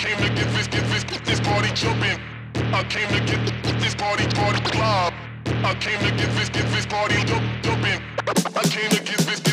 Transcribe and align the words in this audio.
came 0.00 0.16
to 0.16 0.34
get 0.34 0.48
this, 0.54 0.66
get 0.66 0.84
this, 0.88 1.04
get 1.04 1.22
this 1.26 1.40
party 1.40 1.68
jumping. 1.74 2.18
I 2.72 2.82
came 2.84 3.08
to 3.08 3.20
get 3.20 3.80
this 3.80 3.94
party, 3.94 4.24
party 4.34 4.78
live. 4.78 5.12
I 5.62 5.74
came 5.74 5.98
to 6.00 6.10
get 6.16 6.34
this, 6.36 6.48
get 6.48 6.64
this 6.72 6.86
party 6.86 7.22
jump, 7.24 7.44
jumping. 7.60 8.00
I 8.56 8.62
came 8.62 8.88
to 8.88 9.02
get 9.04 9.18
this, 9.18 9.49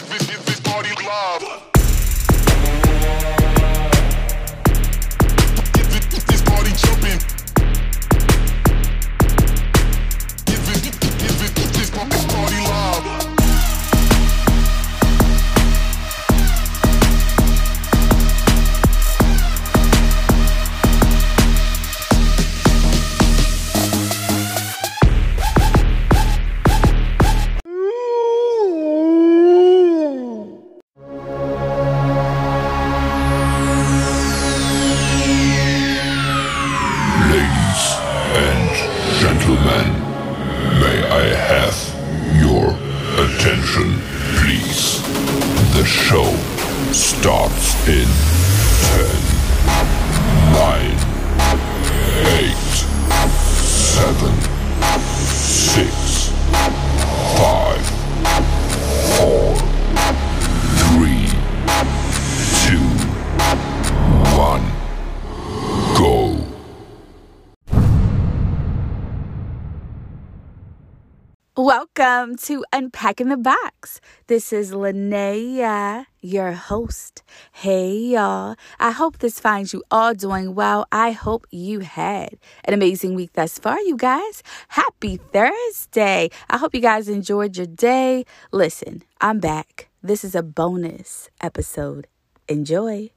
Welcome 72.18 72.38
to 72.50 72.66
Unpacking 72.74 73.30
the 73.30 73.38
Box. 73.38 74.02
This 74.26 74.52
is 74.52 74.72
Linnea, 74.72 76.08
your 76.20 76.54
host. 76.54 77.22
Hey, 77.52 77.94
y'all. 77.94 78.56
I 78.80 78.90
hope 78.90 79.20
this 79.20 79.40
finds 79.40 79.72
you 79.72 79.84
all 79.92 80.16
doing 80.16 80.56
well. 80.56 80.88
I 80.92 81.12
hope 81.12 81.46
you 81.52 81.82
had 81.82 82.40
an 82.66 82.74
amazing 82.74 83.14
week 83.14 83.34
thus 83.34 83.60
far, 83.60 83.80
you 83.82 83.96
guys. 83.96 84.42
Happy 84.70 85.18
Thursday. 85.18 86.32
I 86.50 86.58
hope 86.58 86.74
you 86.74 86.82
guys 86.82 87.08
enjoyed 87.08 87.56
your 87.56 87.68
day. 87.68 88.26
Listen, 88.52 89.04
I'm 89.22 89.40
back. 89.40 89.90
This 90.02 90.24
is 90.24 90.34
a 90.34 90.42
bonus 90.42 91.30
episode. 91.40 92.08
Enjoy. 92.48 93.12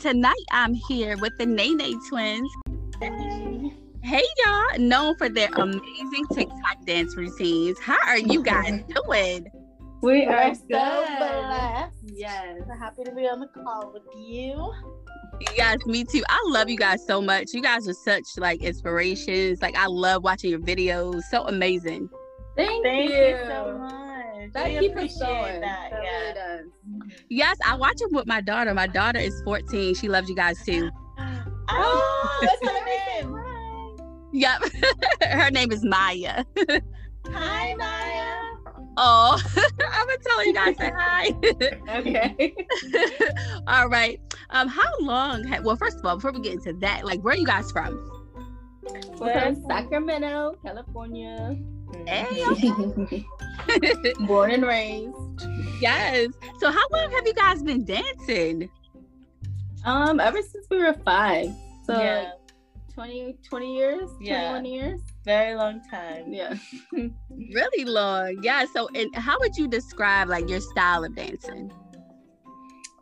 Tonight, 0.00 0.32
I'm 0.50 0.72
here 0.72 1.18
with 1.18 1.36
the 1.36 1.44
Nae 1.44 1.68
Nae 1.74 1.92
twins. 2.08 2.50
Hey 4.02 4.24
y'all, 4.46 4.78
known 4.78 5.14
for 5.16 5.28
their 5.28 5.50
amazing 5.56 6.24
TikTok 6.32 6.86
dance 6.86 7.14
routines. 7.18 7.78
How 7.78 7.98
are 8.06 8.16
you 8.16 8.42
guys 8.42 8.82
doing? 9.04 9.46
We 10.00 10.26
We're 10.26 10.54
so 10.54 10.60
so 10.70 11.04
blessed. 11.18 11.92
Yes. 12.14 12.62
We're 12.66 12.78
happy 12.78 13.04
to 13.04 13.14
be 13.14 13.28
on 13.28 13.40
the 13.40 13.48
call 13.48 13.92
with 13.92 14.04
you. 14.16 14.72
Yes, 15.54 15.84
me 15.84 16.04
too. 16.04 16.22
I 16.30 16.42
love 16.46 16.70
you 16.70 16.78
guys 16.78 17.06
so 17.06 17.20
much. 17.20 17.52
You 17.52 17.60
guys 17.60 17.86
are 17.86 17.92
such 17.92 18.24
like 18.38 18.62
inspirations. 18.62 19.60
Like 19.60 19.76
I 19.76 19.86
love 19.86 20.24
watching 20.24 20.48
your 20.48 20.60
videos. 20.60 21.24
So 21.30 21.46
amazing. 21.46 22.08
Thank, 22.56 22.82
Thank 22.82 23.10
you. 23.10 23.16
you 23.16 23.38
so 23.46 23.76
much. 23.78 24.09
That 24.52 24.66
we 24.68 24.78
keeps 24.80 24.90
us 24.90 24.96
appreciate 24.96 25.18
going. 25.20 25.60
that. 25.60 25.90
That 25.90 26.02
yeah. 26.02 26.20
really 26.20 26.34
does. 26.34 26.66
Yes, 27.28 27.56
I 27.64 27.76
watch 27.76 27.96
them 27.98 28.10
with 28.12 28.26
my 28.26 28.40
daughter. 28.40 28.74
My 28.74 28.86
daughter 28.86 29.18
is 29.18 29.40
14. 29.44 29.94
She 29.94 30.08
loves 30.08 30.28
you 30.28 30.36
guys 30.36 30.62
too. 30.64 30.90
Oh, 31.72 32.38
that's 32.42 32.56
what's 32.62 32.78
her 32.80 32.84
nice. 32.84 33.22
name? 33.22 33.36
Yep. 34.32 34.62
Her 35.22 35.50
name 35.52 35.70
is 35.70 35.84
Maya. 35.84 36.44
Hi, 37.28 37.74
Maya. 37.76 38.40
Oh, 38.96 39.40
I'm 39.56 40.06
gonna 40.06 40.18
tell 40.26 40.46
you 40.46 40.52
guys 40.52 40.76
say 40.76 40.90
hi. 40.94 41.30
Okay. 41.98 42.54
all 43.66 43.88
right. 43.88 44.20
Um, 44.50 44.68
how 44.68 44.90
long? 45.00 45.44
Ha- 45.44 45.60
well, 45.62 45.76
first 45.76 45.98
of 45.98 46.04
all, 46.04 46.16
before 46.16 46.32
we 46.32 46.40
get 46.40 46.54
into 46.54 46.72
that, 46.80 47.04
like, 47.04 47.20
where 47.22 47.34
are 47.34 47.36
you 47.36 47.46
guys 47.46 47.70
from? 47.70 48.10
We're 49.18 49.40
from 49.40 49.64
Sacramento, 49.66 50.56
California. 50.64 51.56
Hey, 52.06 53.24
Born 54.26 54.50
and 54.50 54.64
raised. 54.64 55.14
yes. 55.80 56.28
So, 56.58 56.70
how 56.70 56.86
long 56.92 57.10
have 57.12 57.26
you 57.26 57.34
guys 57.34 57.62
been 57.62 57.84
dancing? 57.84 58.68
Um, 59.84 60.20
ever 60.20 60.42
since 60.42 60.66
we 60.70 60.78
were 60.78 60.92
five. 61.04 61.50
So 61.84 61.98
yeah, 61.98 62.18
like 62.18 62.94
20, 62.94 63.36
20 63.48 63.76
years, 63.76 64.10
Yeah. 64.20 64.50
21 64.50 64.64
years. 64.66 65.00
very 65.24 65.54
long 65.54 65.80
time. 65.90 66.32
Yeah. 66.32 66.54
Really 67.54 67.84
long. 67.84 68.38
Yeah. 68.42 68.64
So, 68.72 68.88
and 68.94 69.14
how 69.16 69.38
would 69.40 69.56
you 69.56 69.66
describe 69.66 70.28
like 70.28 70.48
your 70.48 70.60
style 70.60 71.04
of 71.04 71.14
dancing? 71.16 71.72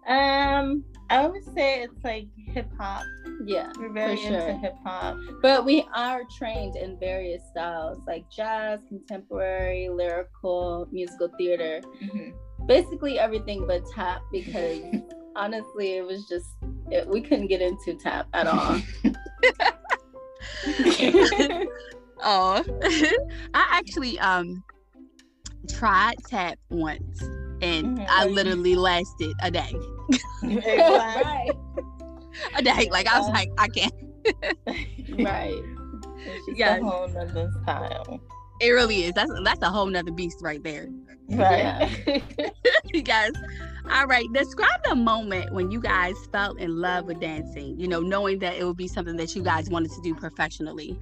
Um, 0.07 0.85
I 1.11 1.27
would 1.27 1.45
say 1.55 1.83
it's 1.83 2.05
like 2.05 2.27
hip 2.37 2.69
hop. 2.79 3.05
Yeah. 3.45 3.73
We're 3.79 3.93
very 3.93 4.17
For 4.17 4.23
sure. 4.23 4.39
into 4.41 4.59
hip 4.59 4.75
hop. 4.85 5.17
But 5.43 5.65
we 5.65 5.87
are 5.95 6.23
trained 6.37 6.77
in 6.77 6.99
various 6.99 7.43
styles 7.51 7.99
like 8.07 8.29
jazz, 8.31 8.81
contemporary, 8.89 9.89
lyrical, 9.89 10.87
musical 10.93 11.29
theater. 11.39 11.81
basically 12.67 13.19
everything 13.19 13.67
but 13.67 13.83
tap 13.95 14.21
because 14.31 14.81
honestly 15.37 15.97
it 15.97 16.05
was 16.05 16.27
just 16.29 16.49
it, 16.91 17.07
we 17.09 17.21
couldn't 17.23 17.47
get 17.47 17.63
into 17.63 17.95
tap 17.95 18.27
at 18.35 18.47
all 18.47 18.79
Oh, 22.21 22.65
I 23.55 23.67
actually 23.71 24.19
um 24.19 24.63
tried 25.69 26.17
tap 26.29 26.59
once, 26.69 27.23
and 27.63 27.99
Mhm. 27.99 28.07
I 28.09 28.27
literally 28.27 28.75
lasted 28.77 29.35
a 29.43 29.51
day. 29.51 29.75
Right 30.43 31.51
A 32.57 32.63
day. 32.63 32.89
Like 32.91 33.07
I 33.09 33.19
was 33.19 33.29
like, 33.31 33.51
I 33.59 33.69
can't. 33.69 33.93
right 35.21 35.63
It's 36.21 36.47
just 36.47 36.59
Yes. 36.59 36.81
a 36.81 36.85
whole 36.85 37.09
nother 37.09 37.51
style. 37.63 38.21
It 38.61 38.71
really 38.71 39.05
is. 39.05 39.13
That's 39.13 39.31
that's 39.45 39.63
a 39.63 39.71
whole 39.71 39.87
nother 39.87 40.13
beast 40.13 40.39
right 40.43 40.63
there. 40.63 40.89
Right. 41.31 42.23
you 42.95 43.03
guys. 43.03 43.33
All 43.91 44.07
right. 44.07 44.27
Describe 44.35 44.83
the 44.89 44.95
moment 44.97 45.53
when 45.53 45.71
you 45.71 45.81
guys 45.81 46.15
fell 46.33 46.55
in 46.57 46.81
love 46.81 47.05
with 47.07 47.21
dancing. 47.21 47.79
You 47.79 47.87
know, 47.89 48.01
knowing 48.01 48.39
that 48.41 48.57
it 48.57 48.65
would 48.65 48.77
be 48.77 48.89
something 48.89 49.17
that 49.17 49.35
you 49.37 49.43
guys 49.43 49.69
wanted 49.71 49.91
to 49.93 50.01
do 50.03 50.15
professionally. 50.15 50.99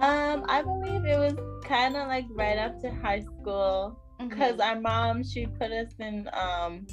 um, 0.00 0.44
I 0.48 0.62
believe 0.62 1.04
it 1.04 1.18
was 1.18 1.34
kind 1.64 1.96
of 1.96 2.08
like 2.08 2.26
right 2.30 2.56
after 2.58 2.90
high 2.90 3.20
school 3.20 3.98
because 4.28 4.60
our 4.60 4.80
mom 4.80 5.22
she 5.24 5.46
put 5.46 5.70
us 5.72 5.92
in 5.98 6.28
um 6.32 6.86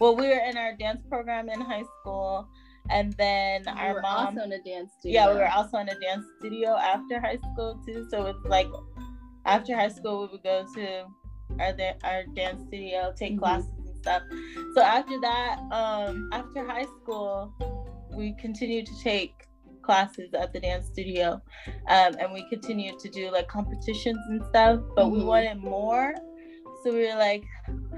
well 0.00 0.14
we 0.16 0.26
were 0.28 0.42
in 0.48 0.56
our 0.56 0.74
dance 0.76 1.02
program 1.08 1.48
in 1.48 1.60
high 1.60 1.84
school 2.00 2.46
and 2.90 3.12
then 3.14 3.62
we 3.66 3.70
our 3.72 3.94
were 3.94 4.00
mom 4.02 4.26
also 4.38 4.42
in 4.42 4.52
a 4.52 4.62
dance 4.62 4.90
studio 4.98 5.20
yeah 5.20 5.28
we 5.32 5.36
were 5.36 5.48
also 5.48 5.78
in 5.78 5.88
a 5.88 5.98
dance 6.00 6.24
studio 6.38 6.76
after 6.76 7.20
high 7.20 7.36
school 7.52 7.80
too 7.86 8.06
so 8.10 8.26
it's 8.26 8.44
like 8.46 8.68
after 9.46 9.74
high 9.76 9.88
school 9.88 10.22
we 10.22 10.26
would 10.32 10.42
go 10.42 10.64
to 10.74 11.04
our 11.60 11.74
our 12.04 12.24
dance 12.34 12.62
studio 12.68 13.12
take 13.16 13.34
Mhm. 13.34 13.38
classes 13.38 13.70
and 13.86 13.96
stuff 13.96 14.22
so 14.74 14.82
after 14.82 15.20
that 15.20 15.58
um 15.72 16.28
after 16.32 16.66
high 16.66 16.86
school 17.02 17.52
we 18.14 18.32
continued 18.34 18.86
to 18.86 18.92
take 19.02 19.34
classes 19.82 20.30
at 20.34 20.52
the 20.52 20.60
dance 20.60 20.86
studio 20.86 21.40
um, 21.88 22.14
and 22.18 22.32
we 22.32 22.46
continued 22.50 22.98
to 22.98 23.08
do 23.10 23.30
like 23.30 23.48
competitions 23.48 24.18
and 24.28 24.42
stuff 24.50 24.78
but 24.94 25.10
we 25.10 25.20
Mhm. 25.20 25.26
wanted 25.26 25.58
more 25.58 26.14
so 26.82 26.92
we 26.92 27.06
were 27.06 27.16
like 27.18 27.44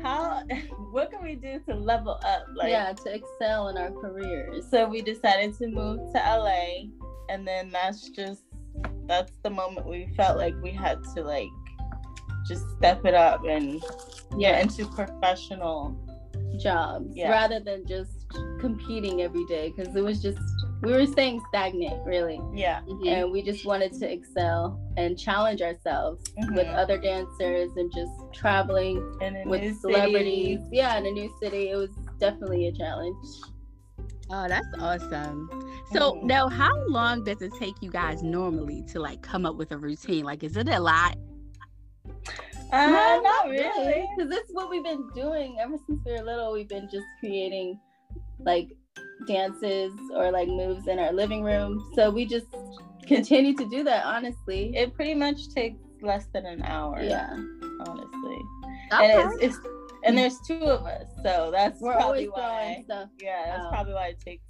how 0.02 0.42
what 0.90 1.10
can 1.10 1.22
we 1.22 1.34
do 1.34 1.60
to 1.68 1.74
level 1.74 2.18
up? 2.24 2.46
Like 2.56 2.70
yeah 2.70 2.92
to 2.92 3.14
excel 3.14 3.68
in 3.68 3.76
our 3.76 3.90
careers. 3.90 4.66
so 4.70 4.88
we 4.88 5.02
decided 5.02 5.56
to 5.58 5.68
move 5.68 5.98
to 6.12 6.18
LA 6.18 6.88
and 7.28 7.46
then 7.46 7.70
that's 7.70 8.08
just 8.10 8.42
that's 9.06 9.32
the 9.42 9.50
moment 9.50 9.86
we 9.86 10.08
felt 10.16 10.38
like 10.38 10.54
we 10.62 10.70
had 10.70 10.98
to 11.14 11.22
like 11.22 11.48
just 12.46 12.64
step 12.76 13.04
it 13.04 13.14
up 13.14 13.44
and 13.44 13.82
get 14.38 14.60
into 14.62 14.86
professional 14.86 15.96
jobs 16.60 17.06
Yeah. 17.14 17.30
rather 17.30 17.60
than 17.60 17.86
just 17.86 18.10
competing 18.60 19.22
every 19.22 19.44
day 19.46 19.72
because 19.74 19.94
it 19.94 20.02
was 20.02 20.20
just 20.20 20.38
we 20.82 20.92
were 20.92 21.06
staying 21.06 21.40
stagnant, 21.48 22.04
really. 22.04 22.40
Yeah. 22.52 22.80
Mm-hmm. 22.80 23.06
And 23.06 23.32
we 23.32 23.42
just 23.42 23.64
wanted 23.64 23.92
to 24.00 24.12
excel 24.12 24.80
and 24.96 25.16
challenge 25.18 25.62
ourselves 25.62 26.24
mm-hmm. 26.30 26.56
with 26.56 26.66
other 26.66 26.98
dancers 26.98 27.70
and 27.76 27.92
just 27.94 28.10
traveling 28.34 28.96
with 29.46 29.78
celebrities. 29.80 30.58
City. 30.58 30.68
Yeah, 30.72 30.96
in 30.98 31.06
a 31.06 31.10
new 31.10 31.32
city. 31.40 31.70
It 31.70 31.76
was 31.76 31.90
definitely 32.18 32.66
a 32.66 32.72
challenge. 32.72 33.26
Oh, 34.30 34.48
that's 34.48 34.66
awesome. 34.80 35.48
So 35.92 36.14
mm-hmm. 36.14 36.26
now 36.26 36.48
how 36.48 36.74
long 36.88 37.22
does 37.22 37.42
it 37.42 37.52
take 37.58 37.74
you 37.80 37.90
guys 37.90 38.22
normally 38.22 38.82
to 38.88 38.98
like 38.98 39.22
come 39.22 39.46
up 39.46 39.56
with 39.56 39.70
a 39.70 39.78
routine? 39.78 40.24
Like 40.24 40.42
is 40.42 40.56
it 40.56 40.68
a 40.68 40.80
lot? 40.80 41.16
Uh, 42.72 42.86
no, 42.86 43.20
not 43.22 43.48
really. 43.48 44.08
Because 44.16 44.30
this 44.30 44.48
is 44.48 44.54
what 44.54 44.70
we've 44.70 44.82
been 44.82 45.08
doing 45.14 45.58
ever 45.60 45.76
since 45.86 46.00
we 46.04 46.12
were 46.12 46.22
little. 46.22 46.52
We've 46.52 46.68
been 46.68 46.88
just 46.90 47.04
creating 47.20 47.78
like 48.40 48.68
dances 49.26 49.92
or 50.14 50.30
like 50.30 50.48
moves 50.48 50.88
in 50.88 50.98
our 50.98 51.12
living 51.12 51.42
room. 51.42 51.90
So 51.94 52.10
we 52.10 52.26
just 52.26 52.46
continue 53.06 53.56
to 53.56 53.68
do 53.68 53.84
that, 53.84 54.04
honestly. 54.04 54.74
It 54.76 54.94
pretty 54.94 55.14
much 55.14 55.48
takes 55.54 55.78
less 56.00 56.26
than 56.32 56.46
an 56.46 56.62
hour. 56.62 57.00
Yeah. 57.02 57.30
Honestly. 57.86 58.38
Okay. 58.92 59.12
And 59.12 59.32
it's, 59.40 59.56
it's 59.56 59.66
and 60.04 60.18
there's 60.18 60.38
two 60.40 60.64
of 60.64 60.84
us, 60.84 61.06
so 61.22 61.50
that's 61.52 61.80
We're 61.80 61.94
probably 61.94 62.26
why. 62.26 62.84
Yeah, 62.88 63.06
that's 63.46 63.64
um, 63.64 63.70
probably 63.70 63.94
why 63.94 64.08
it 64.08 64.20
takes 64.20 64.42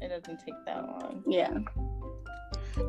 it 0.00 0.08
doesn't 0.08 0.38
take 0.44 0.54
that 0.66 0.82
long. 0.84 1.22
Yeah. 1.26 1.58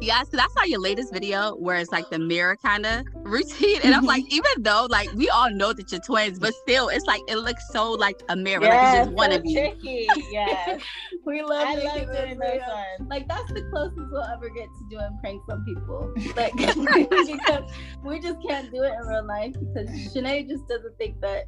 Yeah, 0.02 0.24
so 0.24 0.38
that's 0.38 0.54
how 0.58 0.66
your 0.66 0.80
latest 0.80 1.12
video 1.14 1.56
where 1.56 1.78
it's 1.78 1.92
like 1.92 2.10
the 2.10 2.20
mirror 2.20 2.56
kind 2.56 2.86
of 2.86 3.06
routine. 3.16 3.80
And 3.84 3.94
I'm 3.94 4.06
like, 4.06 4.24
mm-hmm. 4.24 4.36
even 4.36 4.64
though 4.64 4.88
like 4.90 5.12
we 5.14 5.30
all 5.30 5.52
know 5.52 5.74
that 5.74 5.92
you're 5.92 6.02
twins, 6.02 6.40
but 6.40 6.54
still 6.54 6.90
it's 6.90 7.06
like 7.06 7.22
it 7.28 7.38
looks 7.38 7.64
so 7.72 7.92
like 7.92 8.22
a 8.30 8.36
mirror, 8.36 8.64
yes, 8.64 8.74
like 8.74 8.98
it's 8.98 9.06
just 9.08 9.18
one 9.18 9.32
of 9.32 9.42
you. 9.46 9.60
Tricky. 9.60 10.08
Yeah. 10.32 10.78
we 11.26 11.42
love, 11.42 11.68
I 11.68 11.76
love 11.76 12.12
doing 12.12 12.40
those 12.40 12.62
ones. 12.62 13.10
Like 13.10 13.28
that's 13.28 13.52
the 13.54 13.64
closest 13.72 14.12
we'll 14.12 14.24
ever 14.24 14.50
get 14.50 14.68
to 14.68 14.88
doing 14.90 15.18
pranks 15.22 15.46
on 15.50 15.64
people. 15.66 16.14
Like 16.36 16.54
because 16.56 17.72
we 18.04 18.20
just 18.20 18.38
can't 18.48 18.72
do 18.72 18.84
it 18.84 18.94
in 18.94 19.08
real 19.08 19.26
life 19.26 19.54
because 19.54 19.90
Shanae 20.14 20.48
just 20.48 20.68
doesn't 20.68 20.98
think 20.98 21.20
that 21.22 21.46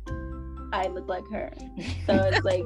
I 0.74 0.88
look 0.88 1.08
like 1.08 1.24
her. 1.32 1.52
So 2.06 2.16
it's 2.16 2.44
like 2.44 2.66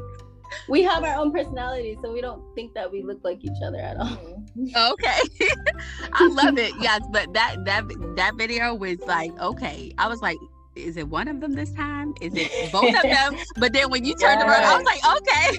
we 0.68 0.84
have 0.84 1.04
our 1.04 1.16
own 1.16 1.32
personalities, 1.32 1.98
so 2.02 2.12
we 2.12 2.22
don't 2.22 2.44
think 2.56 2.74
that 2.74 2.92
we 2.92 3.04
look 3.04 3.20
like 3.24 3.44
each 3.44 3.62
other 3.66 3.80
at 3.80 3.98
all. 3.98 4.18
Okay, 4.58 5.20
I 6.14 6.28
love 6.28 6.58
it. 6.58 6.74
Yes, 6.80 7.02
but 7.12 7.34
that 7.34 7.66
that 7.66 7.84
that 8.16 8.36
video 8.36 8.74
was 8.74 9.00
like 9.02 9.38
okay. 9.38 9.92
I 9.98 10.08
was 10.08 10.22
like, 10.22 10.38
is 10.76 10.96
it 10.96 11.10
one 11.10 11.28
of 11.28 11.42
them 11.42 11.54
this 11.54 11.74
time? 11.74 12.14
Is 12.22 12.34
it 12.36 12.72
both 12.72 12.96
of 12.96 13.02
them? 13.02 13.36
But 13.58 13.74
then 13.74 13.90
when 13.90 14.06
you 14.06 14.16
turned 14.16 14.40
yes. 14.40 14.48
around, 14.48 14.64
I 14.64 14.78
was 14.78 14.86
like, 14.86 15.04
okay. 15.18 15.58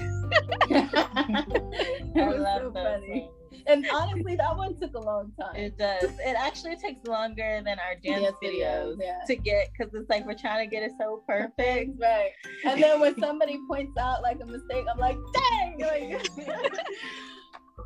I 2.22 2.30
love 2.38 2.62
so 2.62 2.72
funny 2.72 3.30
and 3.66 3.86
honestly, 3.92 4.36
that 4.36 4.56
one 4.56 4.78
took 4.78 4.94
a 4.94 5.00
long 5.00 5.32
time. 5.40 5.56
It 5.56 5.78
does. 5.78 6.04
It 6.04 6.36
actually 6.38 6.76
takes 6.76 7.06
longer 7.06 7.60
than 7.64 7.78
our 7.78 7.94
dance 8.02 8.22
yes, 8.22 8.34
videos 8.42 8.96
yeah. 9.00 9.20
to 9.26 9.36
get 9.36 9.70
because 9.72 9.92
it's 9.94 10.08
like 10.08 10.26
we're 10.26 10.34
trying 10.34 10.68
to 10.68 10.70
get 10.74 10.82
it 10.82 10.92
so 10.98 11.22
perfect. 11.26 11.90
Right. 12.06 12.30
And 12.64 12.82
then 12.82 13.00
when 13.00 13.18
somebody 13.20 13.58
points 13.68 13.96
out 13.98 14.22
like 14.22 14.38
a 14.40 14.46
mistake, 14.46 14.84
I'm 14.92 14.98
like, 14.98 15.16
dang! 15.34 15.80
Like, 16.46 16.78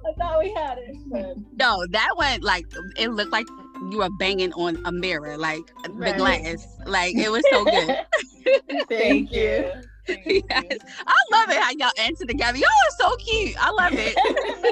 I 0.06 0.12
thought 0.18 0.38
we 0.38 0.52
had 0.52 0.78
it. 0.78 0.96
But... 1.06 1.36
No, 1.56 1.84
that 1.90 2.10
one 2.14 2.40
like 2.40 2.64
it 2.96 3.10
looked 3.10 3.32
like 3.32 3.46
you 3.90 3.98
were 3.98 4.08
banging 4.18 4.52
on 4.52 4.80
a 4.84 4.92
mirror, 4.92 5.36
like 5.36 5.60
right. 5.90 6.12
the 6.12 6.18
glass. 6.18 6.66
Like 6.86 7.16
it 7.16 7.30
was 7.30 7.44
so 7.50 7.64
good. 7.64 8.06
Thank, 8.44 8.88
Thank 8.88 9.32
you. 9.32 9.72
you. 10.08 10.42
yes. 10.50 10.78
I 11.06 11.22
love 11.32 11.50
it 11.50 11.56
how 11.56 11.70
y'all 11.72 11.90
answer 11.98 12.24
together. 12.24 12.58
Y'all 12.58 12.68
are 12.68 12.96
so 12.98 13.16
cute. 13.16 13.54
I 13.58 13.70
love 13.70 13.92
it. 13.94 14.69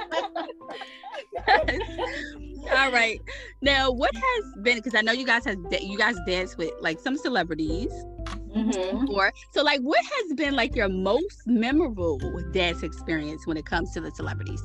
All 2.88 2.94
right. 2.94 3.20
Now, 3.60 3.90
what 3.90 4.14
has 4.14 4.62
been 4.62 4.78
because 4.78 4.94
I 4.94 5.02
know 5.02 5.12
you 5.12 5.26
guys 5.26 5.44
has 5.44 5.58
you 5.78 5.98
guys 5.98 6.16
dance 6.26 6.56
with 6.56 6.70
like 6.80 6.98
some 6.98 7.18
celebrities. 7.18 7.92
Mm-hmm. 8.56 9.10
Or 9.10 9.30
so 9.52 9.62
like 9.62 9.80
what 9.82 10.02
has 10.02 10.32
been 10.32 10.56
like 10.56 10.74
your 10.74 10.88
most 10.88 11.42
memorable 11.44 12.18
dance 12.52 12.82
experience 12.82 13.46
when 13.46 13.58
it 13.58 13.66
comes 13.66 13.92
to 13.92 14.00
the 14.00 14.10
celebrities? 14.10 14.62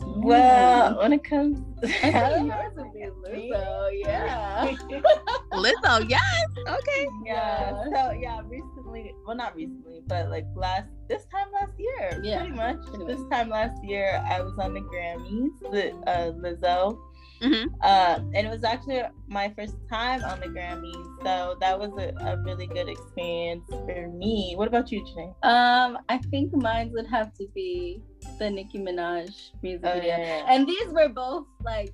Well, 0.00 1.00
when 1.00 1.12
it 1.12 1.22
comes, 1.22 1.58
to 1.82 1.88
yours 1.90 2.72
would 2.76 2.94
be 2.94 3.50
Lizzo. 3.52 3.90
Yeah. 3.92 4.74
Lizzo, 5.52 6.08
yes. 6.08 6.46
Okay. 6.66 7.06
Yeah. 7.26 7.84
So 7.92 8.12
yeah, 8.12 8.40
recently, 8.46 9.14
well, 9.26 9.36
not 9.36 9.54
recently, 9.54 10.00
but 10.06 10.30
like 10.30 10.46
last 10.56 10.88
this 11.08 11.24
time 11.26 11.46
last 11.52 11.72
year, 11.78 12.20
yeah. 12.22 12.38
pretty 12.38 12.54
much. 12.54 12.78
This 13.06 13.20
time 13.30 13.50
last 13.50 13.82
year, 13.84 14.24
I 14.28 14.40
was 14.40 14.58
on 14.58 14.74
the 14.74 14.80
Grammys 14.80 15.70
with 15.70 15.94
uh, 16.06 16.32
Lizzo. 16.32 16.98
Mm-hmm. 17.42 17.74
Uh, 17.82 18.18
and 18.32 18.46
it 18.46 18.50
was 18.50 18.64
actually 18.64 19.02
my 19.26 19.52
first 19.56 19.76
time 19.90 20.22
on 20.24 20.40
the 20.40 20.46
Grammys, 20.46 21.04
so 21.22 21.56
that 21.60 21.78
was 21.78 21.90
a, 21.98 22.14
a 22.24 22.42
really 22.42 22.66
good 22.66 22.88
experience 22.88 23.68
for 23.68 24.08
me. 24.08 24.54
What 24.56 24.68
about 24.68 24.90
you, 24.90 25.02
Janae? 25.02 25.34
Um, 25.42 25.98
I 26.08 26.18
think 26.30 26.54
mine 26.54 26.90
would 26.92 27.06
have 27.08 27.34
to 27.34 27.46
be 27.54 28.00
the 28.38 28.48
Nicki 28.48 28.78
Minaj 28.78 29.50
music 29.62 29.84
oh, 29.84 29.94
video, 29.94 30.16
yeah, 30.16 30.18
yeah. 30.18 30.46
and 30.48 30.66
these 30.66 30.88
were 30.88 31.08
both 31.08 31.46
like 31.62 31.92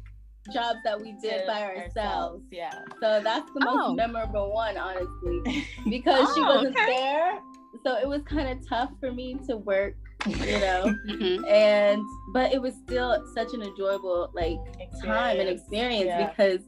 jobs 0.52 0.78
that 0.84 1.00
we 1.00 1.12
did 1.20 1.46
by 1.46 1.62
ourselves. 1.62 1.96
ourselves. 1.96 2.44
Yeah. 2.50 2.70
So 3.00 3.20
that's 3.22 3.50
the 3.52 3.64
most 3.64 3.90
oh. 3.90 3.94
memorable 3.94 4.52
one, 4.52 4.76
honestly, 4.76 5.66
because 5.90 6.28
oh, 6.28 6.34
she 6.34 6.40
wasn't 6.40 6.76
okay. 6.76 6.86
there. 6.86 7.40
So 7.84 7.96
it 7.96 8.08
was 8.08 8.22
kind 8.22 8.48
of 8.48 8.68
tough 8.68 8.90
for 9.00 9.12
me 9.12 9.36
to 9.48 9.56
work 9.56 9.94
you 10.26 10.58
know 10.60 10.94
mm-hmm. 11.08 11.44
and 11.46 12.02
but 12.32 12.52
it 12.52 12.60
was 12.60 12.74
still 12.84 13.24
such 13.34 13.54
an 13.54 13.62
enjoyable 13.62 14.30
like 14.34 14.58
experience. 14.78 15.02
time 15.02 15.40
and 15.40 15.48
experience 15.48 16.06
yeah. 16.06 16.28
because 16.28 16.60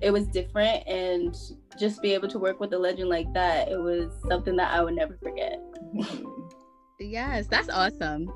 it 0.00 0.10
was 0.10 0.26
different 0.28 0.86
and 0.86 1.36
just 1.78 2.02
be 2.02 2.12
able 2.12 2.28
to 2.28 2.38
work 2.38 2.60
with 2.60 2.72
a 2.72 2.78
legend 2.78 3.08
like 3.08 3.32
that 3.34 3.68
it 3.68 3.78
was 3.78 4.12
something 4.28 4.56
that 4.56 4.72
i 4.72 4.82
would 4.82 4.94
never 4.94 5.16
forget 5.22 5.60
yes 7.00 7.46
that's 7.46 7.68
awesome 7.68 8.30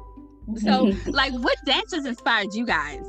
so 0.57 0.93
like 1.07 1.33
what 1.33 1.57
dances 1.67 2.05
inspired 2.05 2.53
you 2.55 2.65
guys 2.65 3.05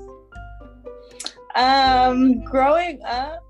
um 1.56 2.44
growing 2.46 3.00
up 3.04 3.44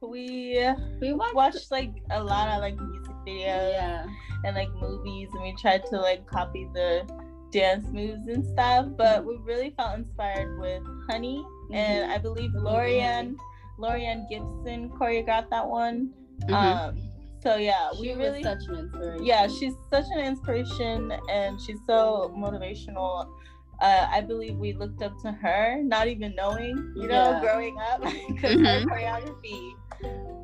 we 0.00 0.64
we 1.00 1.12
watched, 1.12 1.34
watched 1.34 1.70
like 1.70 1.92
a 2.10 2.22
lot 2.22 2.48
of 2.48 2.60
like 2.60 2.76
music 2.76 3.11
videos 3.26 3.72
yeah 3.72 4.06
and 4.44 4.56
like 4.56 4.72
movies 4.80 5.28
and 5.32 5.42
we 5.42 5.54
tried 5.54 5.84
to 5.86 5.96
like 5.96 6.26
copy 6.26 6.68
the 6.74 7.06
dance 7.52 7.86
moves 7.92 8.26
and 8.26 8.44
stuff, 8.44 8.86
but 8.96 9.24
we 9.24 9.36
really 9.44 9.72
felt 9.76 9.98
inspired 9.98 10.58
with 10.58 10.82
Honey, 11.08 11.44
mm-hmm. 11.44 11.74
and 11.74 12.10
I 12.10 12.18
believe 12.18 12.50
Laurieann 12.52 13.36
Laurieann 13.78 14.28
Gibson 14.28 14.90
choreographed 14.90 15.50
that 15.50 15.66
one. 15.66 16.10
Mm-hmm. 16.44 16.54
Um, 16.54 16.98
so 17.42 17.56
yeah, 17.56 17.90
she 17.94 18.00
we 18.00 18.14
really 18.14 18.42
such 18.42 18.64
an 18.68 18.78
inspiration. 18.78 19.24
Yeah, 19.24 19.46
she's 19.46 19.74
such 19.90 20.06
an 20.12 20.20
inspiration, 20.20 21.12
and 21.30 21.60
she's 21.60 21.78
so 21.86 22.34
motivational. 22.36 23.28
Uh, 23.82 24.06
I 24.10 24.20
believe 24.20 24.56
we 24.56 24.74
looked 24.74 25.02
up 25.02 25.12
to 25.22 25.32
her, 25.32 25.82
not 25.82 26.06
even 26.06 26.36
knowing, 26.36 26.92
you 26.94 27.08
know, 27.08 27.32
yeah. 27.32 27.40
growing 27.40 27.76
up, 27.78 28.00
because 28.28 28.56
mm-hmm. 28.56 28.64
her 28.64 28.84
choreography 28.86 29.72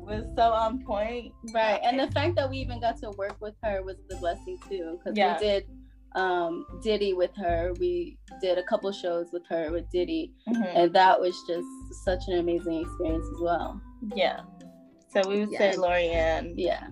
was 0.05 0.25
so 0.35 0.51
on 0.51 0.83
point. 0.83 1.31
Right, 1.53 1.79
and 1.81 1.97
the 1.97 2.11
fact 2.11 2.35
that 2.35 2.49
we 2.49 2.57
even 2.57 2.81
got 2.81 2.97
to 2.97 3.11
work 3.11 3.37
with 3.39 3.55
her 3.63 3.81
was 3.81 3.95
the 4.09 4.17
blessing 4.17 4.57
too, 4.67 4.99
because 4.99 5.17
yeah. 5.17 5.37
we 5.39 5.45
did 5.45 5.67
um, 6.15 6.65
Diddy 6.83 7.13
with 7.13 7.31
her. 7.37 7.71
We 7.79 8.17
did 8.41 8.57
a 8.57 8.63
couple 8.63 8.91
shows 8.91 9.27
with 9.31 9.43
her 9.47 9.71
with 9.71 9.89
Diddy, 9.89 10.33
mm-hmm. 10.47 10.61
and 10.63 10.93
that 10.93 11.17
was 11.17 11.41
just 11.47 12.03
such 12.03 12.23
an 12.27 12.39
amazing 12.39 12.81
experience 12.81 13.25
as 13.25 13.41
well. 13.41 13.81
Yeah. 14.15 14.41
So 15.13 15.27
we 15.29 15.39
would 15.39 15.51
yes. 15.51 15.75
say 15.75 15.81
Laurieann. 15.81 16.55
Yeah. 16.57 16.87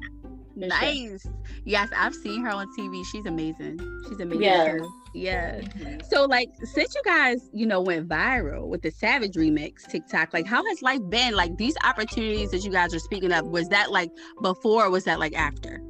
Nice. 0.55 1.27
Yes, 1.65 1.89
I've 1.95 2.15
seen 2.15 2.43
her 2.43 2.49
on 2.49 2.67
TV. 2.77 3.05
She's 3.11 3.25
amazing. 3.27 3.79
She's 4.07 4.19
amazing. 4.19 4.41
Yeah. 4.41 4.77
Yeah. 5.17 5.59
Mm-hmm. 5.59 6.01
So 6.09 6.25
like 6.25 6.49
since 6.63 6.93
you 6.93 7.01
guys, 7.03 7.49
you 7.53 7.65
know, 7.65 7.81
went 7.81 8.07
viral 8.07 8.67
with 8.67 8.81
the 8.81 8.91
Savage 8.91 9.33
remix 9.33 9.87
TikTok, 9.87 10.33
like 10.33 10.45
how 10.45 10.65
has 10.65 10.81
life 10.81 11.01
been? 11.09 11.35
Like 11.35 11.57
these 11.57 11.75
opportunities 11.83 12.51
that 12.51 12.63
you 12.63 12.71
guys 12.71 12.93
are 12.93 12.99
speaking 12.99 13.31
of, 13.31 13.45
was 13.47 13.67
that 13.69 13.91
like 13.91 14.11
before 14.41 14.85
or 14.85 14.89
was 14.89 15.05
that 15.05 15.19
like 15.19 15.33
after? 15.33 15.81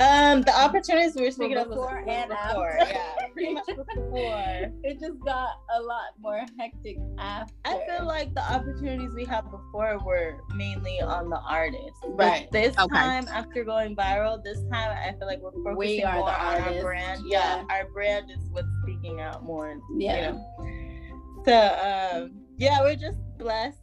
Um, 0.00 0.42
the 0.42 0.56
opportunities 0.56 1.16
we 1.16 1.22
were 1.22 1.30
speaking 1.30 1.56
well, 1.56 1.68
before 1.68 1.98
of 1.98 2.08
and 2.08 2.30
before, 2.30 2.78
after. 2.78 2.92
yeah, 2.94 3.26
pretty 3.32 3.54
much 3.54 3.66
before. 3.66 4.72
It 4.84 5.00
just 5.00 5.18
got 5.24 5.50
a 5.76 5.82
lot 5.82 6.10
more 6.20 6.40
hectic 6.58 6.98
after. 7.18 7.52
I 7.64 7.80
feel 7.86 8.06
like 8.06 8.32
the 8.34 8.52
opportunities 8.52 9.10
we 9.14 9.24
had 9.24 9.50
before 9.50 9.98
were 10.04 10.38
mainly 10.54 11.00
on 11.00 11.30
the 11.30 11.40
artist. 11.40 11.96
Right. 12.04 12.48
But 12.50 12.52
this 12.52 12.78
okay. 12.78 12.94
time, 12.94 13.26
after 13.28 13.64
going 13.64 13.96
viral, 13.96 14.42
this 14.42 14.58
time 14.70 14.96
I 14.96 15.16
feel 15.18 15.26
like 15.26 15.40
we're 15.40 15.50
focusing 15.50 15.76
we 15.76 16.00
more 16.04 16.30
on 16.30 16.62
our 16.62 16.80
brand. 16.80 17.22
Yeah. 17.26 17.56
yeah. 17.56 17.64
our 17.68 17.88
brand 17.90 18.30
is 18.30 18.38
what's 18.50 18.68
speaking 18.82 19.20
out 19.20 19.42
more. 19.42 19.80
Yeah. 19.96 20.16
You 20.16 20.32
know? 20.32 21.42
So 21.44 22.22
um, 22.22 22.42
yeah, 22.56 22.80
we're 22.82 22.96
just 22.96 23.18
blessed 23.36 23.78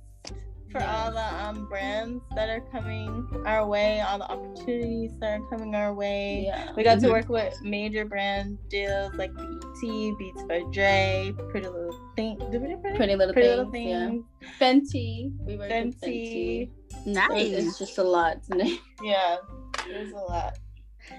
for 0.76 0.84
all 0.84 1.12
the 1.12 1.44
um 1.44 1.66
brands 1.68 2.22
that 2.36 2.50
are 2.50 2.62
coming 2.72 3.26
our 3.46 3.66
way, 3.66 4.02
all 4.02 4.18
the 4.18 4.30
opportunities 4.30 5.12
that 5.20 5.40
are 5.40 5.50
coming 5.50 5.74
our 5.74 5.94
way. 5.94 6.44
Yeah. 6.48 6.72
We 6.76 6.84
got 6.84 7.00
to 7.00 7.10
work 7.10 7.30
with 7.30 7.54
major 7.62 8.04
brand 8.06 8.58
deals 8.70 9.14
like 9.16 9.34
BET, 9.36 9.82
Beats 10.20 10.44
by 10.50 10.64
Dre, 10.72 11.34
Pretty 11.50 11.68
Little 11.68 11.98
Thing, 12.18 12.38
did 12.52 12.62
we 12.62 12.68
do 12.70 12.78
Pretty, 12.78 12.98
Pretty 12.98 13.16
Little 13.16 13.34
Pretty 13.34 13.48
Things. 13.48 13.58
Little 13.58 13.72
Things, 13.72 14.24
Yeah. 14.42 14.50
Fenty. 14.60 15.32
We 15.46 15.58
worked 15.58 15.72
with 15.86 16.02
Fenty. 16.02 16.70
Fenty. 17.06 17.40
It's- 17.40 17.66
It's 17.68 17.80
just 17.80 17.98
a 17.98 18.04
lot 18.04 18.44
to 18.44 18.58
name. 18.58 18.80
Yeah, 19.04 19.38
there's 19.88 20.12
a 20.12 20.16
lot. 20.16 20.58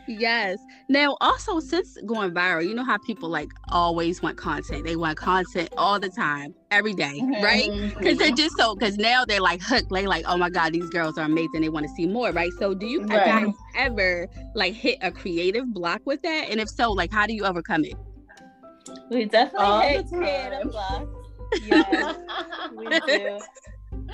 Yes. 0.08 0.58
Now, 0.88 1.16
also, 1.20 1.60
since 1.60 1.96
going 2.06 2.32
viral, 2.32 2.66
you 2.66 2.74
know 2.74 2.84
how 2.84 2.98
people 2.98 3.28
like 3.28 3.50
always 3.70 4.22
want 4.22 4.36
content. 4.36 4.84
They 4.84 4.96
want 4.96 5.16
content 5.18 5.70
all 5.76 5.98
the 5.98 6.08
time, 6.10 6.54
every 6.70 6.94
day, 6.94 7.20
Mhm. 7.20 7.42
right? 7.42 7.68
Because 7.98 8.18
they're 8.18 8.30
just 8.30 8.56
so. 8.56 8.74
Because 8.74 8.96
now 8.98 9.24
they're 9.24 9.40
like 9.40 9.60
hooked. 9.62 9.90
They 9.90 10.06
like, 10.06 10.24
oh 10.28 10.36
my 10.36 10.50
god, 10.50 10.72
these 10.72 10.88
girls 10.90 11.18
are 11.18 11.24
amazing. 11.24 11.60
They 11.62 11.68
want 11.68 11.86
to 11.86 11.92
see 11.94 12.06
more, 12.06 12.30
right? 12.32 12.52
So, 12.58 12.74
do 12.74 12.86
you 12.86 13.00
Right. 13.06 13.24
guys 13.24 13.54
ever 13.76 14.28
like 14.54 14.74
hit 14.74 14.98
a 15.02 15.10
creative 15.10 15.72
block 15.72 16.02
with 16.04 16.22
that? 16.22 16.48
And 16.50 16.60
if 16.60 16.68
so, 16.68 16.92
like, 16.92 17.12
how 17.12 17.26
do 17.26 17.34
you 17.34 17.44
overcome 17.44 17.84
it? 17.84 17.94
We 19.10 19.24
definitely 19.24 19.66
All 19.66 19.80
hit 19.80 20.10
the 20.10 20.16
creative 20.16 20.62
time. 20.62 20.70
blocks. 20.70 21.06
Yes, 21.62 22.16
we 22.76 22.86
do. 22.88 23.38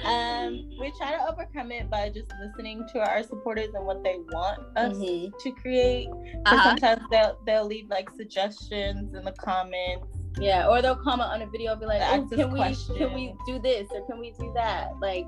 Um, 0.05 0.69
we 0.81 0.91
try 0.99 1.13
to 1.13 1.29
overcome 1.31 1.71
it 1.73 1.91
by 1.91 2.09
just 2.09 2.33
listening 2.41 2.87
to 2.93 3.01
our 3.01 3.23
supporters 3.23 3.69
and 3.75 3.85
what 3.87 4.03
they 4.03 4.17
want 4.33 4.61
us 4.77 4.97
Mhm. 4.97 5.33
to 5.39 5.53
create. 5.53 6.09
Uh-huh. 6.47 6.63
sometimes 6.71 7.03
they'll 7.11 7.39
they'll 7.47 7.65
leave 7.67 7.89
like 7.89 8.09
suggestions 8.11 9.15
in 9.15 9.25
the 9.25 9.33
comments. 9.33 10.07
Yeah, 10.41 10.67
or 10.69 10.81
they'll 10.81 10.97
comment 10.97 11.29
on 11.31 11.43
a 11.43 11.47
video, 11.47 11.77
be 11.77 11.85
like, 11.87 12.01
oh, 12.03 12.27
"Can 12.35 12.51
we 12.51 12.59
questions. 12.59 12.97
can 12.99 13.13
we 13.13 13.35
do 13.47 13.59
this 13.59 13.87
or 13.93 14.07
can 14.07 14.19
we 14.19 14.31
do 14.33 14.51
that?" 14.55 14.99
Like, 15.01 15.27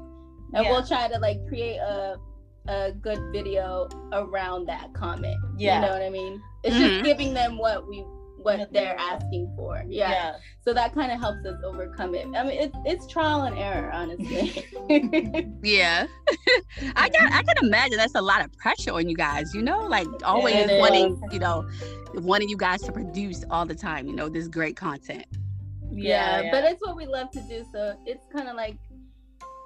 and 0.54 0.64
Yeah. 0.64 0.70
we'll 0.70 0.86
try 0.86 1.08
to 1.08 1.18
like 1.18 1.46
create 1.48 1.76
a 1.78 2.18
a 2.66 2.92
good 2.92 3.20
video 3.30 3.86
around 4.12 4.64
that 4.66 4.90
comment. 4.94 5.36
Yeah. 5.58 5.74
you 5.74 5.86
know 5.86 5.92
what 5.92 6.00
I 6.02 6.08
mean. 6.08 6.42
It's 6.62 6.74
Mhm. 6.74 6.78
just 6.88 7.04
giving 7.04 7.34
them 7.34 7.58
what 7.58 7.86
we 7.86 8.02
what 8.44 8.58
they're 8.72 8.96
they 8.96 9.02
asking 9.02 9.52
for. 9.56 9.82
Yeah. 9.88 10.36
So 10.60 10.72
that 10.74 10.94
kind 10.94 11.10
of 11.12 11.18
helps 11.20 11.44
us 11.46 11.60
overcome 11.64 12.14
it. 12.14 12.26
I 12.36 12.42
mean, 12.44 12.58
it's 12.60 12.76
it's 12.84 13.06
trial 13.06 13.42
and 13.42 13.58
error, 13.58 13.90
honestly. 13.92 14.64
Yeah, 15.62 16.06
I 16.96 17.08
got. 17.08 17.32
I 17.32 17.42
can 17.42 17.56
imagine 17.66 17.96
that's 17.96 18.14
a 18.14 18.20
lot 18.22 18.44
of 18.44 18.52
pressure 18.52 18.92
on 18.92 19.08
you 19.08 19.16
guys. 19.16 19.54
You 19.54 19.62
know, 19.62 19.80
like 19.80 20.06
always 20.24 20.54
It 20.54 20.78
wanting, 20.78 21.20
you 21.32 21.38
know, 21.38 21.68
wanting 22.14 22.48
you 22.48 22.56
guys 22.56 22.82
to 22.82 22.92
produce 22.92 23.44
all 23.50 23.64
the 23.66 23.74
time. 23.74 24.06
You 24.06 24.14
know, 24.14 24.28
this 24.28 24.46
great 24.48 24.76
content. 24.76 25.26
yeah, 25.90 26.50
but 26.50 26.64
it's 26.64 26.80
what 26.82 26.96
we 26.96 27.06
love 27.06 27.30
to 27.32 27.40
do. 27.42 27.64
So 27.72 27.96
it's 28.04 28.26
kind 28.34 28.48
of 28.48 28.56
like, 28.56 28.76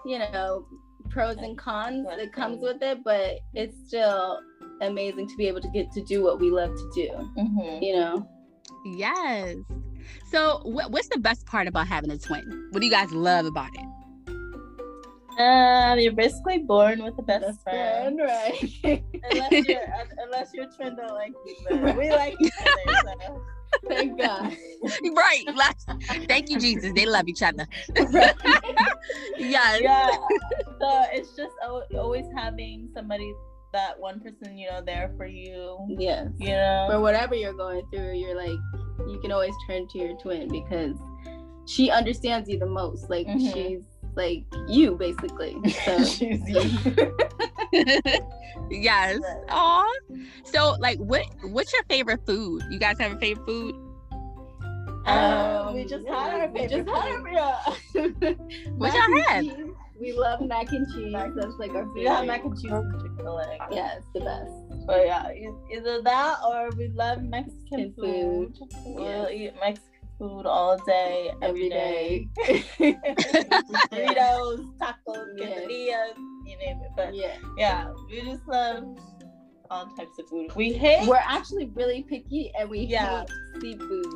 you 0.06 0.18
know, 0.18 0.66
pros 1.10 1.36
and 1.38 1.56
cons 1.58 2.06
that 2.06 2.32
comes 2.32 2.62
with 2.62 2.82
it, 2.82 3.02
but 3.04 3.38
it's 3.54 3.76
still 3.88 4.40
amazing 4.80 5.28
to 5.28 5.36
be 5.36 5.48
able 5.48 5.60
to 5.60 5.68
get 5.70 5.90
to 5.92 6.02
do 6.04 6.22
what 6.22 6.38
we 6.38 6.50
love 6.50 6.70
to 6.74 6.90
do. 6.94 7.08
Mhm. 7.36 7.82
You 7.82 7.96
know, 7.96 8.28
Yes. 8.96 9.56
So, 10.30 10.60
what, 10.64 10.90
what's 10.90 11.08
the 11.08 11.18
best 11.18 11.46
part 11.46 11.66
about 11.66 11.86
having 11.86 12.10
a 12.10 12.18
twin? 12.18 12.68
What 12.70 12.80
do 12.80 12.86
you 12.86 12.92
guys 12.92 13.10
love 13.12 13.46
about 13.46 13.70
it? 13.74 13.84
Um, 15.40 15.98
you're 16.00 16.12
basically 16.12 16.58
born 16.58 17.04
with 17.04 17.16
the 17.16 17.22
best, 17.22 17.62
friend. 17.62 18.18
right? 18.18 18.58
unless 19.30 19.52
you're 19.68 19.80
unless 20.18 20.50
your 20.52 20.66
twin 20.76 20.96
don't 20.96 21.14
like 21.14 21.32
you, 21.46 21.56
but 21.70 21.96
we 21.96 22.10
like 22.10 22.34
each 22.40 22.52
other. 22.60 22.98
So. 23.04 23.42
Thank 23.86 24.18
God. 24.18 24.56
right. 25.14 25.44
Let's, 25.54 25.84
thank 26.26 26.50
you, 26.50 26.58
Jesus. 26.58 26.92
They 26.92 27.06
love 27.06 27.28
each 27.28 27.42
other. 27.42 27.66
yes. 29.38 29.80
yeah 29.80 30.10
so 30.80 31.04
it's 31.12 31.34
just 31.36 31.54
always 31.94 32.26
having 32.36 32.88
somebody 32.94 33.32
that 33.72 33.98
one 33.98 34.20
person 34.20 34.56
you 34.56 34.68
know 34.70 34.80
there 34.84 35.12
for 35.16 35.26
you 35.26 35.78
Yes. 35.98 36.28
you 36.38 36.48
know 36.48 36.86
For 36.90 37.00
whatever 37.00 37.34
you're 37.34 37.52
going 37.52 37.82
through, 37.92 38.14
you're 38.14 38.36
like, 38.36 38.58
you 39.06 39.18
can 39.20 39.32
always 39.32 39.54
turn 39.66 39.86
to 39.88 39.98
your 39.98 40.16
twin 40.18 40.48
because 40.48 40.96
she 41.66 41.90
understands 41.90 42.48
you 42.48 42.58
the 42.58 42.66
most. 42.66 43.08
Like 43.10 43.26
Mhm. 43.26 43.52
she's 43.52 43.82
like 44.16 44.44
you, 44.68 44.96
basically. 44.96 45.56
So 45.84 46.02
She's 46.04 46.40
you. 46.48 47.14
yes. 48.70 49.20
Right. 49.20 49.44
Aw. 49.50 49.94
So, 50.44 50.74
like, 50.80 50.98
what 50.98 51.24
what's 51.42 51.72
your 51.72 51.82
favorite 51.84 52.20
food? 52.26 52.62
You 52.70 52.78
guys 52.78 52.98
have 52.98 53.12
a 53.12 53.18
favorite 53.18 53.46
food? 53.46 53.74
um, 55.06 55.74
we 55.74 55.84
just 55.84 56.06
had 56.06 56.40
our 56.40 56.48
we 56.48 56.60
just 56.66 56.72
favorite 56.74 56.88
had 56.94 57.64
food. 57.94 58.04
our 58.04 58.34
yeah. 58.34 58.72
What 58.76 58.92
y'all 58.94 59.22
had? 59.26 59.44
We 60.00 60.12
love 60.12 60.40
mac 60.40 60.70
and 60.72 60.86
cheese. 60.94 61.12
Mac- 61.12 61.34
That's 61.34 61.54
like 61.58 61.70
our 61.74 61.86
favorite. 61.94 62.26
mac 62.26 62.44
and 62.44 62.54
cheese 62.60 62.70
and 62.72 63.02
chick-fil-A 63.02 63.58
Yeah, 63.72 63.96
it's 63.96 64.06
the 64.14 64.20
best. 64.20 64.86
but 64.86 65.04
yeah 65.06 65.28
either 65.74 66.00
that 66.02 66.36
or 66.46 66.70
we 66.76 66.88
love 66.88 67.20
mexican 67.22 67.92
Food. 67.94 68.56
food, 68.56 68.68
we'll 68.86 69.28
Yes. 69.30 69.30
eat 69.32 69.52
mexican 69.60 70.08
food 70.18 70.46
all 70.46 70.76
day 70.86 71.30
every 71.42 71.66
Every 71.66 71.68
day 71.68 72.28
day. 72.36 72.96
burritos 73.90 74.64
tacos 74.80 75.26
Yes. 75.36 75.60
quesadillas 75.60 76.16
you 76.46 76.56
name 76.58 76.78
it 76.82 76.90
but 76.96 77.14
yeah. 77.14 77.36
yeah 77.56 77.92
we 78.10 78.22
just 78.22 78.46
love 78.48 78.84
all 79.70 79.86
types 79.96 80.18
of 80.18 80.26
food 80.28 80.50
we 80.56 80.72
hate 80.72 81.06
We're 81.08 81.16
actually 81.22 81.66
really 81.74 82.02
picky 82.08 82.50
and 82.58 82.70
we 82.70 82.80
Yeah. 82.80 83.20
hate 83.20 83.30
seafood. 83.60 84.06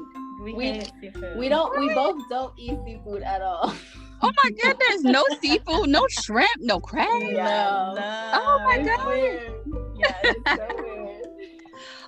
we, 0.42 0.54
we- 0.54 0.64
hate 0.72 0.92
seafood 1.00 1.36
We 1.38 1.48
don't 1.48 1.78
we 1.78 1.92
both 1.94 2.20
don't 2.30 2.54
eat 2.58 2.78
seafood 2.86 3.22
at 3.22 3.42
all. 3.42 3.72
Oh 4.24 4.30
my 4.44 4.50
goodness. 4.62 5.02
No 5.02 5.24
seafood, 5.40 5.88
no 5.88 6.06
shrimp, 6.08 6.48
no 6.60 6.78
crab. 6.80 7.08
No. 7.22 7.94
Oh 8.34 8.60
my 8.64 8.76
it's 8.78 8.88
God. 8.88 9.06
weird. 9.06 9.52
Yeah, 9.96 10.20
it's 10.22 10.50
so 10.50 10.82
weird. 10.82 11.26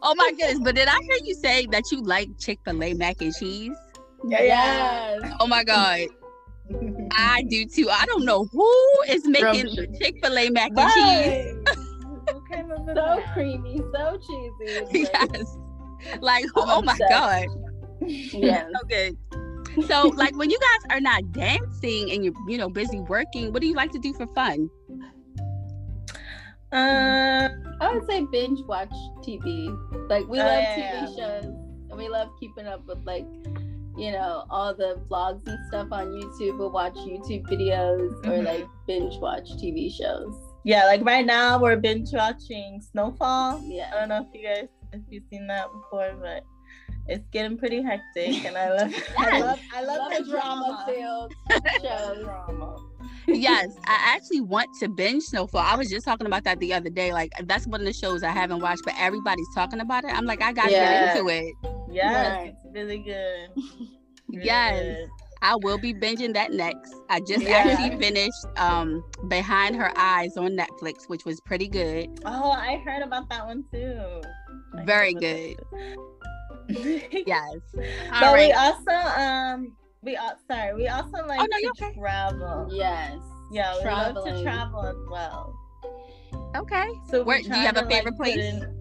Oh 0.03 0.15
my 0.17 0.31
goodness. 0.31 0.61
But 0.63 0.75
did 0.77 0.89
I 0.89 0.99
hear 1.03 1.17
you 1.25 1.35
say 1.35 1.67
that 1.73 1.91
you 1.91 2.03
like 2.03 2.29
Chick 2.39 2.59
fil 2.65 2.83
A 2.83 2.95
mac 2.95 3.21
and 3.21 3.35
cheese? 3.35 3.77
Yeah, 4.27 4.43
yeah. 4.43 5.19
Yes. 5.23 5.33
Oh 5.41 5.47
my 5.47 5.65
God. 5.65 6.01
I 7.17 7.43
do 7.49 7.67
too. 7.67 7.89
I 7.91 8.05
don't 8.07 8.25
know 8.25 8.45
who 8.53 8.71
is 9.09 9.27
making 9.27 9.69
Scrumptious. 9.71 9.99
Chick 9.99 10.17
fil 10.23 10.39
A 10.39 10.51
mac 10.51 10.71
and 10.77 10.91
cheese. 10.93 11.55
Right. 11.67 11.79
Who 12.33 12.45
came 12.51 12.71
up 12.71 12.87
with 12.87 12.97
So 12.97 13.23
creamy, 13.33 13.81
so 13.93 14.19
cheesy. 14.19 14.81
Like- 15.05 15.11
Yes. 15.13 15.57
Like, 16.21 16.45
who, 16.55 16.63
I'm 16.63 16.69
oh 16.71 16.83
my. 16.83 16.99
God. 17.09 17.47
Yeah. 18.07 18.67
So 18.67 18.87
good. 18.89 19.17
So, 19.87 20.09
like, 20.17 20.37
when 20.37 20.51
you 20.51 20.59
guys 20.59 20.97
are 20.97 21.01
not 21.01 21.33
dancing 21.33 22.11
and 22.13 22.25
you're, 22.25 22.35
you 22.49 22.59
know, 22.59 22.69
busy 22.69 23.01
working, 23.01 23.53
what 23.53 23.61
do 23.61 23.67
you 23.67 23.75
like 23.75 23.91
to 23.93 23.99
do 23.99 24.13
for 24.15 24.27
fun? 24.29 24.69
Uh, 26.73 27.49
I 27.81 27.93
would 27.95 28.05
say 28.09 28.25
binge 28.33 28.61
watch 28.67 28.93
TV. 29.23 29.69
Like 30.09 30.27
we 30.27 30.41
Oh, 30.41 30.45
love 30.45 30.65
yeah, 30.65 31.07
TV 31.07 31.17
shows 31.17 31.45
and 31.45 31.97
we 31.97 32.09
love 32.09 32.29
keeping 32.41 32.67
up 32.67 32.85
with 32.87 32.99
like, 33.05 33.27
you 33.97 34.11
know, 34.11 34.45
all 34.51 34.75
the 34.75 35.01
vlogs 35.09 35.47
and 35.47 35.59
stuff 35.69 35.89
on 35.93 36.07
YouTube. 36.07 36.59
We'll 36.59 36.73
watch 36.73 36.95
YouTube 36.95 37.45
videos 37.47 38.11
or 38.27 38.39
Mhm. 38.39 38.45
like 38.45 38.69
binge 38.89 39.17
watch 39.21 39.49
TV 39.63 39.89
shows. 39.91 40.35
yeah, 40.65 40.87
like 40.87 41.05
right 41.05 41.27
now 41.27 41.61
we're 41.61 41.77
binge 41.77 42.13
watching 42.13 42.81
Snowfall. 42.81 43.61
Yeah, 43.65 43.91
I 43.95 44.01
don't 44.01 44.09
know 44.09 44.27
if 44.29 44.35
you 44.41 44.47
guys 44.49 44.69
if 44.93 45.01
you've 45.11 45.25
seen 45.31 45.47
that 45.49 45.67
before, 45.73 46.15
but 46.21 46.43
it's 47.07 47.27
getting 47.31 47.57
pretty 47.59 47.83
hectic, 47.83 48.45
and 48.45 48.57
I 48.57 48.71
love 48.73 48.95
I 49.19 49.39
love 49.41 49.59
I 49.75 49.83
love, 49.83 49.99
Love 49.99 50.13
the 50.13 50.19
a 50.19 50.25
drama 50.25 50.85
drama. 50.87 50.87
filled 50.87 51.33
shows. 51.83 52.81
yes, 53.29 53.67
I 53.87 54.15
actually 54.17 54.41
want 54.41 54.69
to 54.81 54.89
binge 54.89 55.23
Snowfall. 55.25 55.61
I 55.61 55.77
was 55.77 55.89
just 55.91 56.05
talking 56.05 56.27
about 56.27 56.45
that 56.45 56.59
the 56.61 56.73
other 56.73 56.91
day. 56.91 57.13
Like, 57.13 57.31
that's 57.45 57.67
one 57.67 57.81
of 57.81 57.87
the 57.87 57.93
shows 57.93 58.23
I 58.23 58.31
haven't 58.31 58.61
watched, 58.61 58.83
but 58.85 58.95
everybody's 58.99 59.49
talking 59.55 59.81
about 59.81 60.05
it. 60.05 60.17
I'm 60.17 60.25
like, 60.25 60.43
I 60.43 60.53
got 60.53 60.67
to 60.67 60.71
Yeah. 60.73 60.99
get 61.09 61.17
into 61.17 61.29
it. 61.29 61.55
Yes, 61.91 62.15
Right. 62.15 62.49
it's 62.55 62.75
really 62.75 62.99
good. 62.99 63.51
Really 64.29 64.47
Yes. 64.47 64.83
good. 64.83 65.09
I 65.43 65.57
will 65.57 65.77
be 65.77 65.93
binging 65.93 66.33
that 66.33 66.51
next. 66.53 66.95
I 67.11 67.21
just 67.21 67.45
Yeah. 67.45 67.59
actually 67.59 67.95
finished 67.99 68.47
um 68.57 69.05
Behind 69.29 69.77
Her 69.77 69.93
Eyes 69.97 70.35
on 70.39 70.57
Netflix, 70.57 71.07
which 71.09 71.27
was 71.27 71.41
pretty 71.43 71.69
good. 71.69 72.09
Oh, 72.25 72.51
I 72.51 72.79
heard 72.79 73.03
about 73.03 73.29
that 73.29 73.45
one 73.47 73.65
too. 73.71 74.23
Very 74.87 75.13
good. 75.13 75.57
That 76.69 76.77
too. 77.11 77.23
Yes. 77.27 77.57
but 77.73 78.23
All 78.23 78.35
we 78.35 78.53
also 78.53 79.21
um 79.21 79.77
we 80.03 80.17
uh, 80.17 80.31
sorry 80.51 80.75
we 80.75 80.89
also 80.89 81.27
like 81.27 81.41
Oh, 81.41 81.47
no, 81.51 81.59
to 81.59 81.71
okay. 81.85 81.95
travel. 81.99 82.69
Yes. 82.71 83.19
Yeah, 83.53 83.77
we 83.79 83.85
love 83.91 84.25
to 84.25 84.43
travel 84.43 84.81
as 84.83 84.97
well. 85.11 85.55
Okay. 86.57 86.87
So 87.11 87.23
Where- 87.23 87.39
do 87.41 87.49
you 87.49 87.55
have 87.55 87.77
a 87.77 87.89
favorite 87.89 88.17
put 88.17 88.25
place? 88.25 88.39
in- 88.39 88.81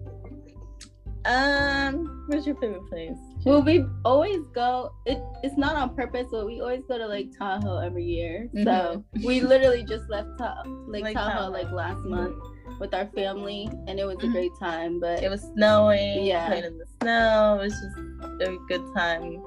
Um, 1.26 2.24
where's 2.28 2.46
your 2.46 2.56
favorite 2.56 2.86
place? 2.88 3.16
Well, 3.44 3.62
we 3.62 3.84
always 4.04 4.46
go. 4.54 4.90
It, 5.06 5.18
it's 5.42 5.56
not 5.56 5.74
on 5.76 5.94
purpose, 5.94 6.26
but 6.30 6.44
we 6.46 6.60
always 6.60 6.82
go 6.86 6.98
to 6.98 7.06
Lake 7.06 7.30
Tahoe 7.38 7.78
every 7.78 8.04
year. 8.04 8.48
So 8.62 9.02
we 9.24 9.40
literally 9.40 9.84
just 9.84 10.08
left 10.10 10.28
Ta- 10.38 10.62
Lake, 10.86 11.04
Lake 11.04 11.16
Tahoe, 11.16 11.30
Tahoe. 11.30 11.50
like 11.50 11.70
last 11.72 12.00
month 12.04 12.36
with 12.80 12.94
our 12.94 13.06
family, 13.14 13.68
and 13.86 13.98
it 13.98 14.04
was 14.04 14.16
a 14.16 14.26
Mhm. 14.26 14.32
great 14.32 14.52
time. 14.58 15.00
But 15.00 15.22
It 15.22 15.28
was 15.30 15.42
snowing. 15.54 16.24
Yeah. 16.24 16.24
Yeah, 16.24 16.48
played 16.48 16.64
in 16.64 16.78
the 16.78 16.86
snow. 17.00 17.58
It 17.60 17.64
was 17.64 17.72
just 17.72 18.42
a 18.42 18.58
good 18.68 18.82
time. 18.94 19.42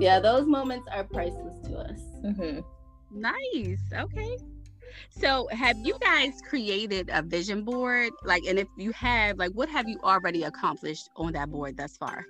yeah, 0.00 0.18
those 0.18 0.46
moments 0.46 0.88
are 0.92 1.04
priceless 1.04 1.56
to 1.68 1.78
us. 1.78 2.00
hmm 2.22 2.60
Nice. 3.10 3.80
Okay. 3.92 4.36
So, 5.10 5.46
have 5.52 5.76
you 5.84 5.94
guys 6.00 6.32
created 6.48 7.10
a 7.12 7.22
vision 7.22 7.62
board? 7.64 8.12
Like, 8.24 8.44
and 8.44 8.58
if 8.58 8.68
you 8.76 8.92
have, 8.92 9.38
like, 9.38 9.52
what 9.52 9.68
have 9.68 9.88
you 9.88 9.98
already 10.02 10.42
accomplished 10.44 11.08
on 11.16 11.32
that 11.32 11.50
board 11.50 11.76
thus 11.76 11.96
far? 11.96 12.26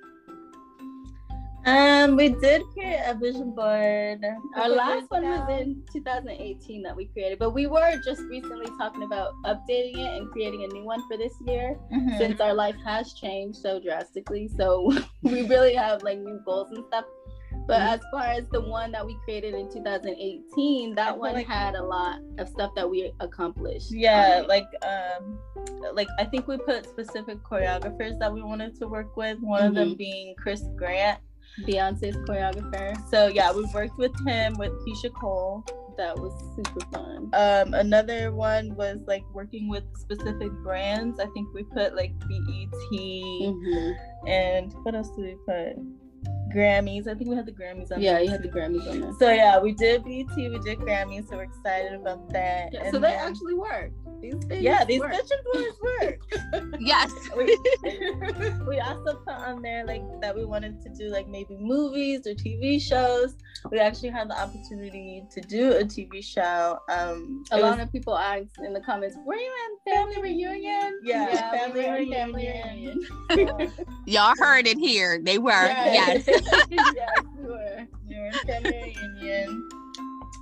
Um, 1.67 2.17
we 2.17 2.29
did 2.29 2.63
create 2.73 3.03
a 3.07 3.15
vision 3.15 3.55
board. 3.55 4.23
Our 4.57 4.69
last 4.69 5.11
one 5.11 5.23
was 5.23 5.49
in 5.61 5.83
2018 5.93 6.83
that 6.83 6.95
we 6.95 7.07
created, 7.07 7.39
but 7.39 7.51
we 7.51 7.67
were 7.67 7.99
just 8.05 8.21
recently 8.23 8.67
talking 8.79 9.03
about 9.03 9.33
updating 9.45 9.97
it 9.97 10.19
and 10.19 10.31
creating 10.31 10.65
a 10.65 10.69
new 10.69 10.85
one 10.85 11.01
for 11.09 11.17
this 11.17 11.33
year 11.47 11.79
mm-hmm. 11.91 12.19
since 12.19 12.41
our 12.41 12.53
life 12.53 12.77
has 12.85 13.15
changed 13.15 13.59
so 13.59 13.81
drastically. 13.81 14.49
So 14.49 14.93
we 15.23 15.47
really 15.49 15.75
have 15.75 16.03
like 16.03 16.19
new 16.19 16.39
goals 16.45 16.71
and 16.71 16.85
stuff. 16.89 17.07
But 17.67 17.81
mm-hmm. 17.81 17.95
as 17.95 18.01
far 18.13 18.25
as 18.25 18.45
the 18.53 18.61
one 18.61 18.93
that 18.93 19.07
we 19.07 19.17
created 19.25 19.55
in 19.55 19.73
2018, 19.73 20.95
that 20.97 21.17
one 21.17 21.33
like, 21.33 21.47
had 21.47 21.77
a 21.77 21.83
lot 21.83 22.19
of 22.37 22.47
stuff 22.47 22.73
that 22.77 22.91
we 22.91 23.11
accomplished. 23.21 23.91
Yeah, 23.91 24.41
um, 24.43 24.49
like 24.49 24.67
um 24.83 25.39
like 25.95 26.09
I 26.19 26.25
think 26.25 26.47
we 26.47 26.59
put 26.59 26.87
specific 26.87 27.43
choreographers 27.43 28.19
that 28.19 28.31
we 28.31 28.43
wanted 28.43 28.79
to 28.81 28.89
work 28.89 29.17
with, 29.17 29.39
one 29.41 29.61
mm-hmm. 29.61 29.69
of 29.69 29.75
them 29.75 29.89
mm-hmm. 29.89 29.97
being 29.97 30.35
Chris 30.37 30.63
Grant 30.77 31.21
Beyonce's 31.63 32.17
choreographer. 32.29 32.97
So 33.11 33.29
yeah, 33.29 33.53
we've 33.53 33.73
worked 33.73 33.99
with 33.99 34.13
him 34.27 34.55
with 34.59 34.73
Keyshia 34.85 35.13
Cole. 35.15 35.65
That 35.97 36.19
was 36.19 36.33
super 36.57 36.87
fun. 36.93 37.31
Um, 37.35 37.75
another 37.75 38.33
one 38.33 38.75
was 38.75 38.99
like 39.07 39.25
working 39.33 39.69
with 39.69 39.85
specific 39.97 40.51
brands. 40.65 41.21
I 41.21 41.27
think 41.27 41.55
we 41.55 41.63
put 41.65 41.95
like 41.95 42.19
BET 42.19 42.91
mm-hmm. 42.91 44.29
and 44.29 44.73
what 44.83 44.95
else 44.95 45.11
did 45.11 45.25
we 45.25 45.37
put? 45.47 45.77
Grammys. 46.55 47.09
I 47.09 47.15
think 47.15 47.31
we 47.31 47.37
had 47.37 47.47
the 47.47 47.53
Grammys 47.53 47.91
on. 47.93 48.01
Yeah, 48.01 48.21
you 48.21 48.31
had 48.31 48.43
the 48.43 48.49
Grammys 48.49 48.89
on 48.89 49.01
there. 49.01 49.13
So 49.19 49.31
yeah, 49.31 49.59
we 49.59 49.73
did 49.73 50.05
BET, 50.05 50.37
we 50.37 50.59
did 50.61 50.79
Grammys, 50.79 51.29
so 51.29 51.37
we're 51.37 51.45
excited 51.45 51.95
about 51.95 52.31
that. 52.31 52.73
Yeah, 52.73 52.91
so 52.91 52.99
they 52.99 53.09
then, 53.09 53.29
actually 53.29 53.55
worked. 53.55 53.95
These 54.21 54.35
things 54.47 54.63
yeah, 54.63 54.85
these 54.85 55.01
work. 55.01 55.13
boards 55.53 55.79
work. 55.83 56.21
yes. 56.81 57.11
we, 57.37 57.59
we 58.69 58.81
also 58.81 59.17
put 59.17 59.35
on 59.35 59.61
there 59.61 59.85
like 59.85 60.03
that 60.21 60.35
we 60.35 60.45
wanted 60.45 60.81
to 60.83 60.89
do 60.91 61.11
like 61.11 61.29
maybe 61.29 61.57
movies 61.59 62.27
or 62.27 62.35
TV 62.35 62.81
shows. 62.81 63.35
We 63.71 63.79
actually 63.79 64.11
had 64.11 64.31
the 64.31 64.41
opportunity 64.41 65.25
to 65.31 65.41
do 65.43 65.73
a 65.73 65.85
TV 65.85 66.25
show. 66.25 66.79
Um, 66.89 67.45
a 67.51 67.59
lot 67.59 67.79
was, 67.79 67.87
of 67.87 67.93
people 67.93 68.17
asked 68.17 68.59
in 68.65 68.73
the 68.73 68.81
comments, 68.81 69.17
"Were 69.27 69.35
you 69.35 69.53
in 69.87 69.93
Family 69.93 70.23
Reunion?" 70.23 71.01
Yeah, 71.03 71.29
yeah 71.33 71.51
Family, 71.51 71.81
we 71.81 71.91
reunion. 71.91 72.13
family 72.13 73.07
Reunion. 73.35 73.73
Y'all 74.07 74.35
heard 74.39 74.67
it 74.67 74.79
here. 74.79 75.21
They 75.23 75.39
were. 75.39 75.51
Yes. 75.51 76.25
Yes, 76.27 76.44
yes 76.71 77.11
we 77.37 77.45
were. 77.45 77.87
We 78.09 78.19
were 78.19 78.27
in 78.27 78.33
Family 78.47 78.97
Reunion. 78.97 79.69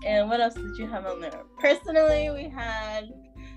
And 0.05 0.29
what 0.29 0.41
else 0.41 0.55
did 0.55 0.77
you 0.77 0.89
have 0.89 1.07
on 1.07 1.21
there? 1.21 1.45
Personally, 1.59 2.31
we 2.31 2.49
had 2.49 3.09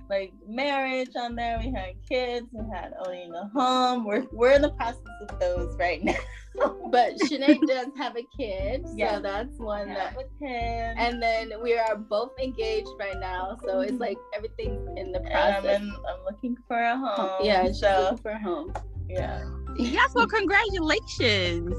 like 0.10 0.34
marriage 0.48 1.10
on 1.16 1.36
there. 1.36 1.60
We 1.60 1.72
had 1.72 1.94
kids. 2.08 2.48
We 2.52 2.64
had 2.72 2.94
owning 3.06 3.34
a 3.34 3.48
home. 3.48 4.06
We're 4.06 4.26
we're 4.32 4.52
in 4.52 4.62
the 4.62 4.72
process 4.72 5.02
of 5.28 5.40
those 5.40 5.76
right 5.78 6.04
now. 6.04 6.14
but 6.92 7.16
Sinead 7.16 7.68
does 7.68 7.88
have 7.98 8.16
a 8.16 8.26
kid, 8.38 8.86
so 8.88 9.20
that's 9.22 9.58
one 9.58 9.90
yeah, 9.90 9.96
that 9.96 10.16
with 10.16 10.28
him. 10.40 10.96
And 10.98 11.22
then 11.22 11.52
we 11.62 11.78
are 11.78 11.98
both 11.98 12.32
engaged 12.42 12.90
right 13.00 13.20
now, 13.20 13.58
so 13.66 13.82
it's 13.82 14.00
like 14.00 14.18
everything's 14.34 14.88
in 14.98 15.12
the 15.12 15.20
um, 15.20 15.26
process. 15.26 15.82
I'm, 15.82 15.88
in, 15.88 15.92
I'm 15.92 16.24
looking 16.26 16.56
for 16.68 16.80
a 16.80 16.98
home. 16.98 17.46
Yeah, 17.46 17.72
so 17.72 18.10
looking 18.12 18.18
for 18.20 18.32
a 18.32 18.40
home. 18.40 18.74
Yeah. 19.10 19.44
Yes, 19.78 20.14
well, 20.16 20.28
congratulations. 20.28 21.76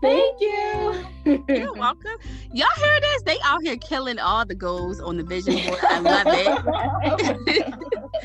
Thank 0.00 0.40
you. 0.40 1.04
You're 1.48 1.74
welcome. 1.74 2.16
Y'all 2.52 2.68
hear 2.76 3.00
this? 3.00 3.22
They 3.22 3.38
out 3.44 3.62
here 3.62 3.76
killing 3.76 4.18
all 4.18 4.46
the 4.46 4.54
goals 4.54 5.00
on 5.00 5.16
the 5.16 5.24
vision 5.24 5.56
board. 5.66 5.78
I 5.82 5.98
love 5.98 6.26
it. 6.28 7.74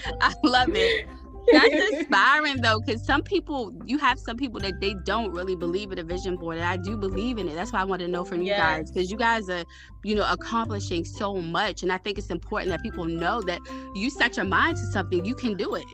I 0.21 0.33
love 0.43 0.69
it. 0.73 1.07
That's 1.51 1.93
inspiring 1.93 2.61
though, 2.61 2.79
because 2.79 3.03
some 3.05 3.21
people, 3.21 3.73
you 3.85 3.97
have 3.97 4.19
some 4.19 4.37
people 4.37 4.59
that 4.61 4.79
they 4.79 4.95
don't 5.05 5.31
really 5.31 5.55
believe 5.55 5.91
in 5.91 5.99
a 5.99 6.03
vision 6.03 6.37
board, 6.37 6.57
and 6.57 6.65
I 6.65 6.77
do 6.77 6.95
believe 6.95 7.37
in 7.37 7.49
it. 7.49 7.55
That's 7.55 7.73
why 7.73 7.81
I 7.81 7.83
want 7.83 8.01
to 8.01 8.07
know 8.07 8.23
from 8.23 8.41
you 8.41 8.47
yes. 8.47 8.59
guys, 8.59 8.91
because 8.91 9.11
you 9.11 9.17
guys 9.17 9.49
are, 9.49 9.63
you 10.03 10.15
know, 10.15 10.25
accomplishing 10.29 11.03
so 11.03 11.35
much, 11.35 11.83
and 11.83 11.91
I 11.91 11.97
think 11.97 12.17
it's 12.17 12.29
important 12.29 12.69
that 12.71 12.81
people 12.81 13.05
know 13.05 13.41
that 13.41 13.59
you 13.95 14.09
set 14.09 14.37
your 14.37 14.45
mind 14.45 14.77
to 14.77 14.85
something, 14.87 15.25
you 15.25 15.35
can 15.35 15.55
do 15.55 15.75
it. 15.75 15.85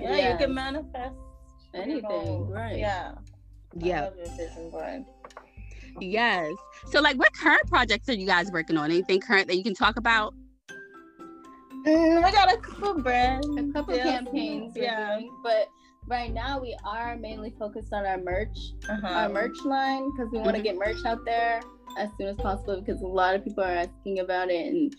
Yeah, 0.00 0.16
yes. 0.16 0.32
you 0.32 0.46
can 0.46 0.54
manifest 0.54 1.14
anything, 1.74 2.48
right? 2.48 2.78
Yeah. 2.78 3.12
Yeah. 3.76 4.10
Yes. 6.00 6.54
So, 6.86 7.00
like, 7.00 7.16
what 7.16 7.32
current 7.34 7.66
projects 7.68 8.08
are 8.08 8.14
you 8.14 8.26
guys 8.26 8.50
working 8.52 8.76
on? 8.76 8.90
Anything 8.90 9.20
current 9.20 9.48
that 9.48 9.56
you 9.56 9.62
can 9.62 9.74
talk 9.74 9.96
about? 9.96 10.34
Mm, 11.86 12.24
we 12.24 12.32
got 12.32 12.52
a 12.52 12.56
couple 12.58 13.00
brands, 13.02 13.46
a 13.46 13.72
couple 13.72 13.96
yeah. 13.96 14.04
campaigns, 14.04 14.72
yeah. 14.76 15.18
Doing, 15.18 15.30
but 15.42 15.68
right 16.08 16.32
now 16.32 16.58
we 16.58 16.76
are 16.84 17.16
mainly 17.16 17.54
focused 17.58 17.92
on 17.92 18.06
our 18.06 18.18
merch, 18.18 18.56
uh-huh. 18.88 19.06
our 19.06 19.28
merch 19.28 19.56
line, 19.64 20.10
because 20.10 20.30
we 20.32 20.38
want 20.38 20.56
to 20.56 20.62
mm-hmm. 20.62 20.62
get 20.62 20.76
merch 20.76 21.04
out 21.04 21.24
there 21.24 21.60
as 21.98 22.10
soon 22.18 22.28
as 22.28 22.36
possible 22.36 22.80
because 22.80 23.00
a 23.02 23.06
lot 23.06 23.34
of 23.34 23.44
people 23.44 23.64
are 23.64 23.72
asking 23.72 24.20
about 24.20 24.50
it, 24.50 24.66
and 24.66 24.96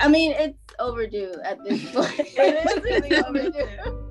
I 0.00 0.08
mean 0.08 0.32
it's 0.32 0.58
overdue 0.78 1.34
at 1.44 1.58
this 1.64 1.90
point. 1.92 2.14
it 2.18 2.66
is 2.66 2.82
really 2.82 3.16
overdue. 3.22 4.08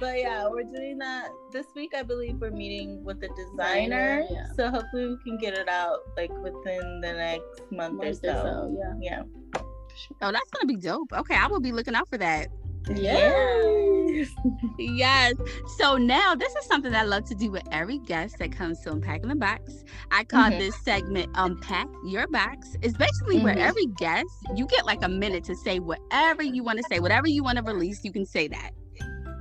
but 0.00 0.18
yeah, 0.18 0.48
we're 0.48 0.62
doing 0.62 0.98
that 0.98 1.30
this 1.52 1.66
week. 1.74 1.92
I 1.96 2.02
believe 2.02 2.36
we're 2.40 2.50
meeting 2.50 3.04
with 3.04 3.20
the 3.20 3.28
designer, 3.28 4.24
yeah. 4.30 4.46
so 4.56 4.70
hopefully 4.70 5.08
we 5.08 5.16
can 5.24 5.38
get 5.38 5.54
it 5.54 5.68
out 5.68 5.98
like 6.16 6.30
within 6.38 7.00
the 7.00 7.12
next 7.12 7.72
month, 7.72 7.94
month 7.94 8.04
or, 8.04 8.14
so. 8.14 8.28
or 8.28 8.42
so. 8.42 8.76
Yeah, 9.00 9.22
yeah. 9.22 9.22
Oh, 10.22 10.32
that's 10.32 10.50
gonna 10.50 10.66
be 10.66 10.76
dope. 10.76 11.12
Okay, 11.12 11.34
I 11.34 11.46
will 11.46 11.60
be 11.60 11.72
looking 11.72 11.94
out 11.94 12.08
for 12.08 12.18
that. 12.18 12.48
Yes. 12.88 14.28
yes. 14.78 15.34
So 15.78 15.96
now 15.96 16.34
this 16.34 16.54
is 16.56 16.64
something 16.66 16.92
that 16.92 17.02
I 17.02 17.04
love 17.04 17.24
to 17.26 17.34
do 17.34 17.50
with 17.50 17.62
every 17.70 17.98
guest 17.98 18.38
that 18.38 18.52
comes 18.52 18.80
to 18.80 18.92
Unpacking 18.92 19.28
the 19.28 19.36
Box. 19.36 19.84
I 20.10 20.24
call 20.24 20.50
mm-hmm. 20.50 20.58
this 20.58 20.74
segment 20.82 21.30
Unpack 21.34 21.88
Your 22.04 22.26
Box. 22.26 22.76
It's 22.82 22.96
basically 22.96 23.36
mm-hmm. 23.36 23.44
where 23.44 23.58
every 23.58 23.86
guest, 23.98 24.30
you 24.54 24.66
get 24.66 24.86
like 24.86 25.02
a 25.02 25.08
minute 25.08 25.44
to 25.44 25.54
say 25.54 25.78
whatever 25.78 26.42
you 26.42 26.62
want 26.62 26.78
to 26.78 26.84
say, 26.88 27.00
whatever 27.00 27.28
you 27.28 27.42
want 27.42 27.58
to 27.58 27.64
release, 27.64 28.04
you 28.04 28.12
can 28.12 28.26
say 28.26 28.48
that. 28.48 28.70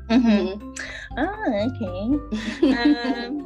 Mm-hmm. 0.10 0.74
Oh, 1.18 1.68
okay. 1.68 2.04
um, 3.26 3.46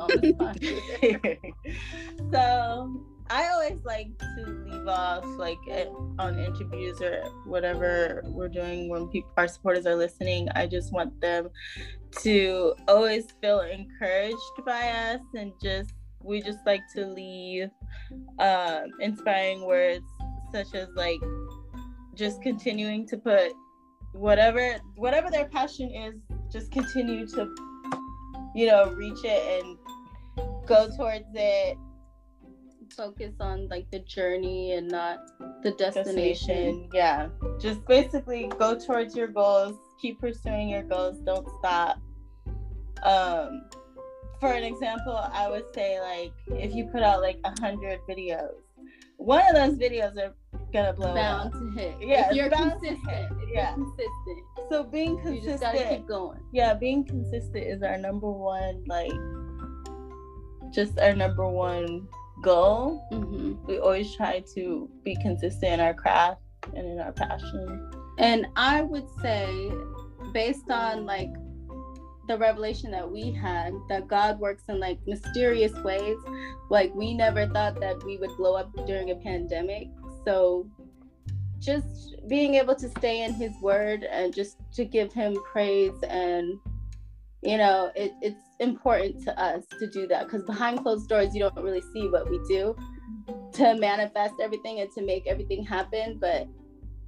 so 2.32 3.02
I 3.30 3.48
always 3.50 3.80
like 3.84 4.18
to 4.20 4.46
leave 4.46 4.88
off 4.88 5.24
like 5.38 5.58
on 6.20 6.38
interviews 6.38 7.02
or 7.02 7.24
whatever 7.46 8.22
we're 8.26 8.50
doing 8.50 8.90
when 8.90 9.08
people 9.08 9.32
our 9.38 9.48
supporters 9.48 9.86
are 9.86 9.96
listening. 9.96 10.50
I 10.56 10.68
just 10.68 10.92
want 10.92 11.20
them 11.22 11.50
to 12.22 12.76
always 12.88 13.26
feel 13.42 13.62
encouraged 13.62 14.38
by 14.66 14.90
us 14.90 15.22
and 15.36 15.54
just 15.62 15.94
we 16.22 16.42
just 16.42 16.60
like 16.66 16.82
to 16.96 17.06
leave 17.06 17.70
um, 18.40 18.86
inspiring 19.00 19.66
words 19.66 20.06
such 20.52 20.74
as 20.76 20.88
like 20.96 21.20
just 22.16 22.42
continuing 22.42 23.08
to 23.08 23.18
put 23.18 23.52
whatever 24.14 24.78
whatever 24.96 25.32
their 25.32 25.46
passion 25.50 25.90
is 25.92 26.14
just 26.52 26.72
continue 26.72 27.26
to 27.26 27.54
you 28.56 28.68
know 28.68 28.92
reach 28.92 29.24
it 29.24 29.64
and 29.64 29.78
go 30.68 30.88
towards 30.96 31.26
it 31.34 31.78
focus 32.96 33.34
on 33.40 33.68
like 33.70 33.90
the 33.92 34.00
journey 34.00 34.74
and 34.74 34.90
not 34.90 35.20
the 35.64 35.72
destination. 35.72 36.48
destination. 36.48 36.90
Yeah. 36.94 37.30
Just 37.60 37.86
basically 37.86 38.52
go 38.60 38.78
towards 38.78 39.16
your 39.16 39.28
goals, 39.28 39.76
keep 40.02 40.20
pursuing 40.20 40.70
your 40.70 40.84
goals, 40.84 41.20
don't 41.20 41.48
stop. 41.60 42.00
Um 43.04 43.66
for 44.40 44.52
an 44.52 44.64
example, 44.64 45.16
I 45.16 45.50
would 45.50 45.74
say 45.74 46.00
like 46.02 46.34
if 46.60 46.74
you 46.74 46.86
put 46.86 47.02
out 47.02 47.22
like 47.22 47.40
a 47.46 47.60
hundred 47.62 48.00
videos, 48.10 48.56
one 49.18 49.46
of 49.48 49.56
those 49.56 49.78
videos 49.78 50.18
are 50.18 50.34
gonna 50.74 50.94
blow 50.94 51.14
bound 51.14 51.54
up. 51.54 51.60
to 51.60 51.72
hit. 51.72 51.96
Yeah, 52.02 52.30
if 52.30 52.36
you're 52.36 52.50
consistent. 52.50 53.00
Yeah, 53.08 53.76
you're 53.76 53.86
consistent. 53.86 54.70
So 54.70 54.84
being 54.84 55.18
consistent, 55.18 55.44
you 55.44 55.50
just 55.50 55.64
gotta 55.64 55.88
keep 55.88 56.08
going. 56.08 56.40
Yeah, 56.52 56.74
being 56.74 57.06
consistent 57.06 57.56
is 57.56 57.84
our 57.84 57.98
number 57.98 58.30
one 58.30 58.84
like, 58.88 59.12
just 60.74 61.00
our 61.00 61.14
number 61.16 61.48
one 61.48 62.08
goal, 62.44 63.08
mm-hmm. 63.12 63.54
we 63.66 63.80
always 63.80 64.16
try 64.16 64.44
to 64.54 64.90
be 65.04 65.16
consistent 65.16 65.74
in 65.74 65.80
our 65.80 65.94
craft 65.94 66.42
and 66.76 66.86
in 66.86 67.00
our 67.00 67.12
passion. 67.12 67.92
And 68.20 68.46
I 68.56 68.84
would 68.84 69.08
say, 69.22 69.72
based 70.34 70.70
on 70.70 71.06
like 71.06 71.34
the 72.28 72.38
revelation 72.38 72.92
that 72.92 73.10
we 73.10 73.32
had, 73.32 73.74
that 73.90 74.08
God 74.08 74.40
works 74.40 74.64
in 74.70 74.80
like 74.80 75.00
mysterious 75.08 75.74
ways, 75.84 76.18
like 76.70 76.94
we 76.94 77.14
never 77.14 77.48
thought 77.48 77.80
that 77.80 78.04
we 78.06 78.18
would 78.18 78.36
blow 78.38 78.56
up 78.56 78.72
during 78.86 79.10
a 79.12 79.16
pandemic. 79.16 79.88
So 80.26 80.70
just 81.60 82.16
being 82.28 82.56
able 82.56 82.76
to 82.76 82.90
stay 82.90 83.24
in 83.24 83.34
his 83.34 83.52
word 83.62 84.04
and 84.04 84.34
just 84.34 84.58
to 84.74 84.86
give 84.86 85.12
him 85.14 85.36
praise 85.52 85.96
and 86.08 86.60
you 87.44 87.58
know 87.58 87.92
it, 87.96 88.14
it's 88.22 88.42
important 88.60 89.22
to 89.24 89.38
us 89.42 89.64
to 89.80 89.88
do 89.88 90.08
that 90.08 90.26
because 90.26 90.44
behind 90.44 90.80
closed 90.82 91.08
doors 91.10 91.34
you 91.34 91.42
don't 91.42 91.56
really 91.58 91.84
see 91.94 92.08
what 92.08 92.30
we 92.30 92.40
do 92.48 92.76
to 93.52 93.76
manifest 93.76 94.34
everything 94.42 94.80
and 94.80 94.92
to 94.92 95.04
make 95.04 95.28
everything 95.28 95.64
happen 95.64 96.18
but 96.20 96.48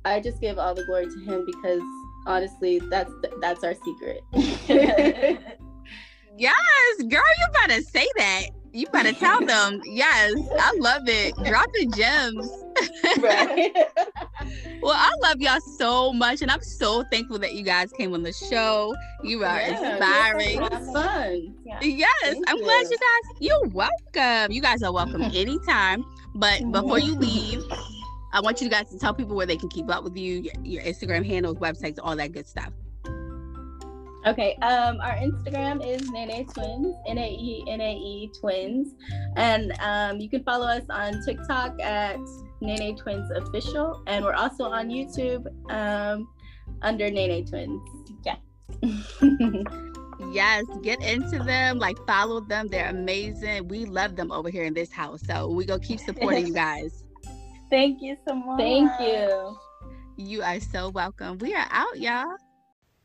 I 0.06 0.20
just 0.20 0.40
give 0.40 0.60
all 0.60 0.76
the 0.76 0.86
glory 0.86 1.08
to 1.08 1.20
him 1.22 1.46
because 1.46 1.82
honestly, 2.28 2.80
that's 2.90 3.12
that's 3.42 3.64
our 3.64 3.74
secret. 3.74 4.22
yes, 6.38 7.02
girl, 7.08 7.24
you 7.40 7.48
better 7.54 7.82
say 7.82 8.08
that. 8.18 8.44
You 8.72 8.88
better 8.88 9.14
tell 9.14 9.44
them. 9.44 9.82
Yes, 9.86 10.34
I 10.60 10.76
love 10.78 11.04
it. 11.08 11.34
Drop 11.46 11.72
the 11.74 11.86
gems. 11.96 12.50
right. 13.20 13.74
Well, 14.82 14.96
I 14.96 15.12
love 15.22 15.42
y'all 15.42 15.60
so 15.60 16.14
much, 16.14 16.42
and 16.42 16.52
I'm 16.52 16.62
so 16.62 17.04
thankful 17.12 17.40
that 17.40 17.54
you 17.56 17.64
guys 17.64 17.92
came 17.92 18.14
on 18.14 18.24
the 18.24 18.34
show. 18.34 18.96
You 19.24 19.44
are 19.44 19.60
yeah, 19.60 19.94
inspiring. 19.94 20.60
fun. 20.94 21.56
Yeah. 21.66 21.80
Yes, 21.82 22.10
Thank 22.22 22.50
I'm 22.50 22.58
you. 22.58 22.64
glad 22.64 22.86
you 22.90 22.98
guys. 22.98 23.38
You're 23.40 23.68
welcome. 23.70 24.52
You 24.52 24.62
guys 24.62 24.84
are 24.84 24.94
welcome 24.94 25.22
anytime. 25.34 26.06
But 26.36 26.72
before 26.72 27.00
you 27.00 27.16
leave, 27.20 27.64
I 28.34 28.42
want 28.42 28.62
you 28.62 28.70
guys 28.70 28.90
to 28.90 29.00
tell 29.00 29.14
people 29.14 29.36
where 29.36 29.46
they 29.46 29.58
can 29.58 29.70
keep 29.70 29.90
up 29.90 30.04
with 30.04 30.18
you, 30.18 30.42
your, 30.42 30.54
your 30.64 30.84
Instagram 30.84 31.26
handles, 31.26 31.58
websites, 31.58 31.98
all 32.02 32.16
that 32.18 32.34
good 32.34 32.48
stuff. 32.48 32.72
Okay, 34.26 34.56
um, 34.64 35.00
our 35.02 35.16
Instagram 35.18 35.86
is 35.86 36.10
Nae 36.10 36.26
Nae 36.26 36.44
Twins, 36.52 36.96
N 37.08 37.20
A 37.20 37.28
E 37.30 37.64
N 37.68 37.80
A 37.80 37.94
E 37.94 38.32
Twins, 38.40 38.96
and 39.36 39.72
um, 39.82 40.20
you 40.20 40.30
can 40.32 40.44
follow 40.44 40.66
us 40.66 40.82
on 40.90 41.24
TikTok 41.24 41.80
at 41.80 42.18
Nae 42.62 42.76
Nae 42.76 42.94
Twins 42.94 43.30
Official, 43.32 44.02
and 44.08 44.24
we're 44.24 44.34
also 44.34 44.66
on 44.66 44.90
YouTube 44.90 45.48
um, 45.72 46.28
under 46.82 47.10
Nae 47.10 47.28
Nae 47.28 47.42
Twins. 47.42 47.82
Yeah. 48.26 48.36
yes, 50.32 50.66
get 50.82 51.02
into 51.04 51.40
them, 51.40 51.80
like 51.80 51.98
follow 52.08 52.42
them. 52.42 52.68
They're 52.68 52.90
amazing. 52.90 53.68
We 53.68 53.86
love 53.86 54.16
them 54.16 54.32
over 54.32 54.50
here 54.50 54.64
in 54.64 54.74
this 54.74 54.92
house, 54.92 55.22
so 55.26 55.50
we 55.50 55.66
go 55.66 55.80
keep 55.80 56.00
supporting 56.00 56.48
you 56.48 56.54
guys. 56.66 57.04
Thank 57.70 58.02
you 58.02 58.16
so 58.28 58.36
much. 58.36 58.60
Thank 58.60 58.92
you. 59.00 59.58
You 60.18 60.42
are 60.44 60.60
so 60.60 60.90
welcome. 60.90 61.38
We 61.40 61.54
are 61.54 61.68
out, 61.72 62.00
y'all. 62.00 62.36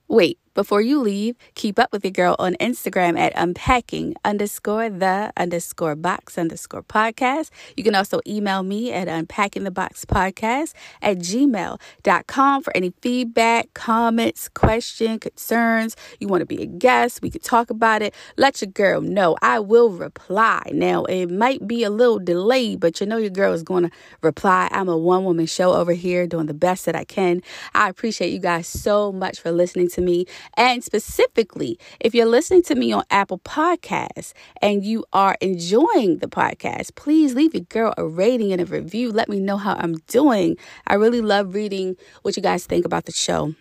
Wait, 0.09 0.39
before 0.55 0.81
you 0.81 1.01
leave, 1.01 1.37
keep 1.55 1.79
up 1.79 1.93
with 1.93 2.05
your 2.05 2.11
girl 2.11 2.35
on 2.39 2.55
Instagram 2.55 3.19
at 3.19 3.33
unpacking 3.37 4.15
underscore 4.25 4.91
the 4.91 5.33
underscore 5.37 5.95
box 5.95 6.37
underscore 6.37 6.83
podcast. 6.83 7.51
You 7.77 7.85
can 7.85 7.95
also 7.95 8.21
email 8.27 8.63
me 8.63 8.93
at 8.93 9.07
unpackingtheboxpodcast 9.07 10.73
at 11.03 11.19
gmail.com 11.19 12.63
for 12.63 12.77
any 12.77 12.93
feedback, 13.01 13.73
comments, 13.75 14.49
question, 14.49 15.21
concerns. 15.21 15.95
You 16.19 16.27
want 16.27 16.41
to 16.41 16.47
be 16.47 16.63
a 16.63 16.67
guest, 16.67 17.23
we 17.23 17.31
could 17.31 17.45
talk 17.45 17.71
about 17.71 18.03
it. 18.03 18.13
Let 18.37 18.61
your 18.61 18.71
girl 18.71 19.01
know. 19.01 19.37
I 19.43 19.61
will 19.61 19.91
reply. 19.91 20.63
Now, 20.73 21.05
it 21.05 21.27
might 21.27 21.67
be 21.67 21.85
a 21.85 21.91
little 21.91 22.19
delayed, 22.19 22.81
but 22.81 23.01
you 23.01 23.07
know 23.07 23.19
your 23.19 23.31
girl 23.31 23.53
is 23.53 23.63
going 23.63 23.85
to 23.85 23.91
reply. 24.21 24.69
I'm 24.73 24.89
a 24.89 24.97
one 24.99 25.25
woman 25.25 25.47
show 25.47 25.75
over 25.75 25.93
here 25.93 26.27
doing 26.27 26.47
the 26.47 26.55
best 26.55 26.87
that 26.87 26.97
I 26.97 27.05
can. 27.05 27.41
I 27.75 27.89
appreciate 27.89 28.33
you 28.33 28.41
guys 28.41 28.67
so 28.67 29.13
much 29.13 29.41
for 29.41 29.53
listening 29.53 29.89
to 29.91 30.01
me 30.01 30.27
and 30.57 30.83
specifically, 30.85 31.79
if 32.01 32.15
you're 32.15 32.27
listening 32.27 32.63
to 32.65 32.75
me 32.75 32.93
on 32.93 33.05
Apple 33.11 33.39
Podcasts 33.39 34.33
and 34.61 34.85
you 34.85 35.05
are 35.13 35.37
enjoying 35.41 36.19
the 36.19 36.29
podcast, 36.29 36.95
please 36.95 37.35
leave 37.35 37.55
your 37.55 37.65
girl 37.65 37.95
a 37.97 38.07
rating 38.07 38.53
and 38.53 38.61
a 38.61 38.67
review. 38.67 39.13
Let 39.13 39.29
me 39.29 39.41
know 39.41 39.57
how 39.57 39.75
I'm 39.75 39.97
doing. 40.07 40.57
I 40.87 40.95
really 40.95 41.21
love 41.21 41.55
reading 41.55 41.97
what 42.23 42.37
you 42.37 42.43
guys 42.43 42.67
think 42.67 42.85
about 42.85 43.05
the 43.05 43.13
show. 43.13 43.55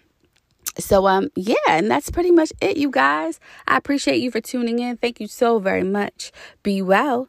So 0.77 1.07
um 1.07 1.29
yeah, 1.35 1.55
and 1.69 1.89
that's 1.89 2.09
pretty 2.11 2.31
much 2.31 2.51
it 2.61 2.77
you 2.77 2.91
guys. 2.91 3.39
I 3.67 3.77
appreciate 3.77 4.21
you 4.21 4.31
for 4.31 4.39
tuning 4.39 4.79
in. 4.79 4.97
Thank 4.97 5.19
you 5.19 5.27
so 5.27 5.59
very 5.59 5.83
much. 5.83 6.31
Be 6.63 6.81
well. 6.81 7.27